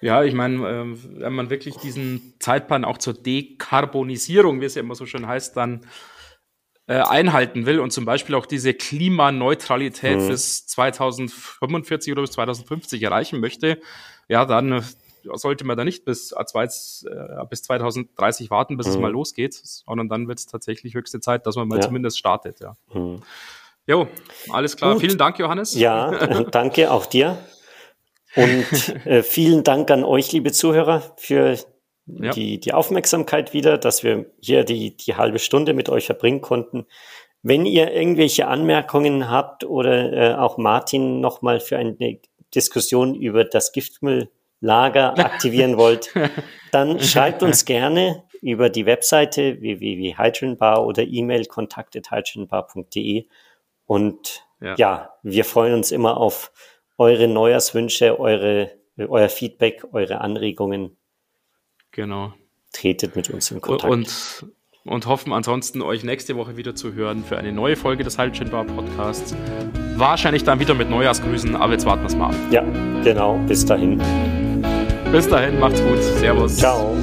Ja, 0.00 0.22
ich 0.24 0.34
meine, 0.34 0.56
äh, 0.56 1.20
wenn 1.20 1.34
man 1.34 1.50
wirklich 1.50 1.76
diesen 1.76 2.34
Zeitplan 2.38 2.84
auch 2.84 2.98
zur 2.98 3.14
Dekarbonisierung, 3.14 4.60
wie 4.60 4.64
es 4.64 4.74
ja 4.74 4.80
immer 4.80 4.94
so 4.94 5.06
schön 5.06 5.26
heißt, 5.26 5.56
dann 5.56 5.82
äh, 6.86 6.94
einhalten 6.94 7.66
will 7.66 7.80
und 7.80 7.92
zum 7.92 8.04
Beispiel 8.04 8.34
auch 8.34 8.46
diese 8.46 8.74
Klimaneutralität 8.74 10.18
mhm. 10.18 10.28
bis 10.28 10.66
2045 10.66 12.12
oder 12.12 12.22
bis 12.22 12.32
2050 12.32 13.02
erreichen 13.02 13.40
möchte, 13.40 13.80
ja, 14.28 14.44
dann 14.46 14.72
äh, 14.72 14.82
sollte 15.34 15.64
man 15.64 15.76
da 15.76 15.84
nicht 15.84 16.04
bis, 16.04 16.32
äh, 16.32 16.44
bis 17.48 17.62
2030 17.62 18.50
warten, 18.50 18.76
bis 18.76 18.86
mhm. 18.86 18.92
es 18.92 18.98
mal 18.98 19.12
losgeht, 19.12 19.54
sondern 19.54 20.08
dann 20.08 20.28
wird 20.28 20.38
es 20.38 20.46
tatsächlich 20.46 20.94
höchste 20.94 21.20
Zeit, 21.20 21.46
dass 21.46 21.56
man 21.56 21.68
mal 21.68 21.76
ja. 21.76 21.82
zumindest 21.82 22.18
startet, 22.18 22.60
ja. 22.60 22.74
Mhm. 22.92 23.22
Jo, 23.86 24.08
alles 24.50 24.76
klar. 24.76 24.94
Gut. 24.94 25.00
Vielen 25.02 25.18
Dank, 25.18 25.38
Johannes. 25.38 25.74
Ja, 25.74 26.10
danke 26.50 26.90
auch 26.90 27.06
dir. 27.06 27.38
Und 28.36 29.06
äh, 29.06 29.22
vielen 29.22 29.64
Dank 29.64 29.90
an 29.90 30.04
euch, 30.04 30.32
liebe 30.32 30.52
Zuhörer, 30.52 31.02
für 31.16 31.56
ja. 32.06 32.30
die, 32.32 32.60
die 32.60 32.72
Aufmerksamkeit 32.72 33.52
wieder, 33.52 33.78
dass 33.78 34.02
wir 34.02 34.26
hier 34.40 34.64
die, 34.64 34.96
die 34.96 35.16
halbe 35.16 35.38
Stunde 35.38 35.74
mit 35.74 35.88
euch 35.88 36.06
verbringen 36.06 36.40
konnten. 36.40 36.86
Wenn 37.42 37.66
ihr 37.66 37.92
irgendwelche 37.92 38.46
Anmerkungen 38.46 39.30
habt 39.30 39.64
oder 39.64 40.12
äh, 40.12 40.34
auch 40.34 40.58
Martin 40.58 41.20
nochmal 41.20 41.60
für 41.60 41.78
eine 41.78 42.18
Diskussion 42.54 43.14
über 43.14 43.44
das 43.44 43.72
Giftmülllager 43.72 45.18
aktivieren 45.18 45.76
wollt, 45.76 46.12
dann 46.70 47.00
schreibt 47.00 47.42
uns 47.42 47.64
gerne 47.64 48.24
über 48.42 48.70
die 48.70 48.86
Webseite 48.86 49.60
www.hydrogenbar 49.60 50.86
oder 50.86 51.02
E-Mail 51.02 51.46
kontakt.hydrogenbar.de 51.46 53.26
und 53.86 54.44
ja. 54.60 54.74
ja, 54.76 55.14
wir 55.22 55.44
freuen 55.44 55.74
uns 55.74 55.90
immer 55.90 56.16
auf 56.16 56.52
eure 57.00 57.26
Neujahrswünsche, 57.28 58.20
eure, 58.20 58.72
euer 58.98 59.30
Feedback, 59.30 59.84
eure 59.92 60.20
Anregungen. 60.20 60.96
Genau. 61.92 62.34
Tretet 62.72 63.16
mit 63.16 63.30
uns 63.30 63.50
in 63.50 63.62
Kontakt. 63.62 63.90
Und, 63.90 64.46
und 64.84 65.06
hoffen 65.06 65.32
ansonsten, 65.32 65.80
euch 65.80 66.04
nächste 66.04 66.36
Woche 66.36 66.58
wieder 66.58 66.74
zu 66.74 66.92
hören 66.92 67.24
für 67.24 67.38
eine 67.38 67.52
neue 67.52 67.76
Folge 67.76 68.04
des 68.04 68.18
Hydrogen 68.18 68.50
Bar 68.50 68.64
Podcasts. 68.64 69.34
Wahrscheinlich 69.96 70.44
dann 70.44 70.60
wieder 70.60 70.74
mit 70.74 70.90
Neujahrsgrüßen, 70.90 71.56
aber 71.56 71.72
jetzt 71.72 71.86
warten 71.86 72.02
wir 72.02 72.08
es 72.08 72.16
mal 72.16 72.28
ab. 72.28 72.34
Ja, 72.50 72.62
genau. 73.02 73.38
Bis 73.48 73.64
dahin. 73.64 73.98
Bis 75.10 75.26
dahin, 75.26 75.58
macht's 75.58 75.82
gut. 75.82 76.02
Servus. 76.02 76.58
Ciao. 76.58 76.94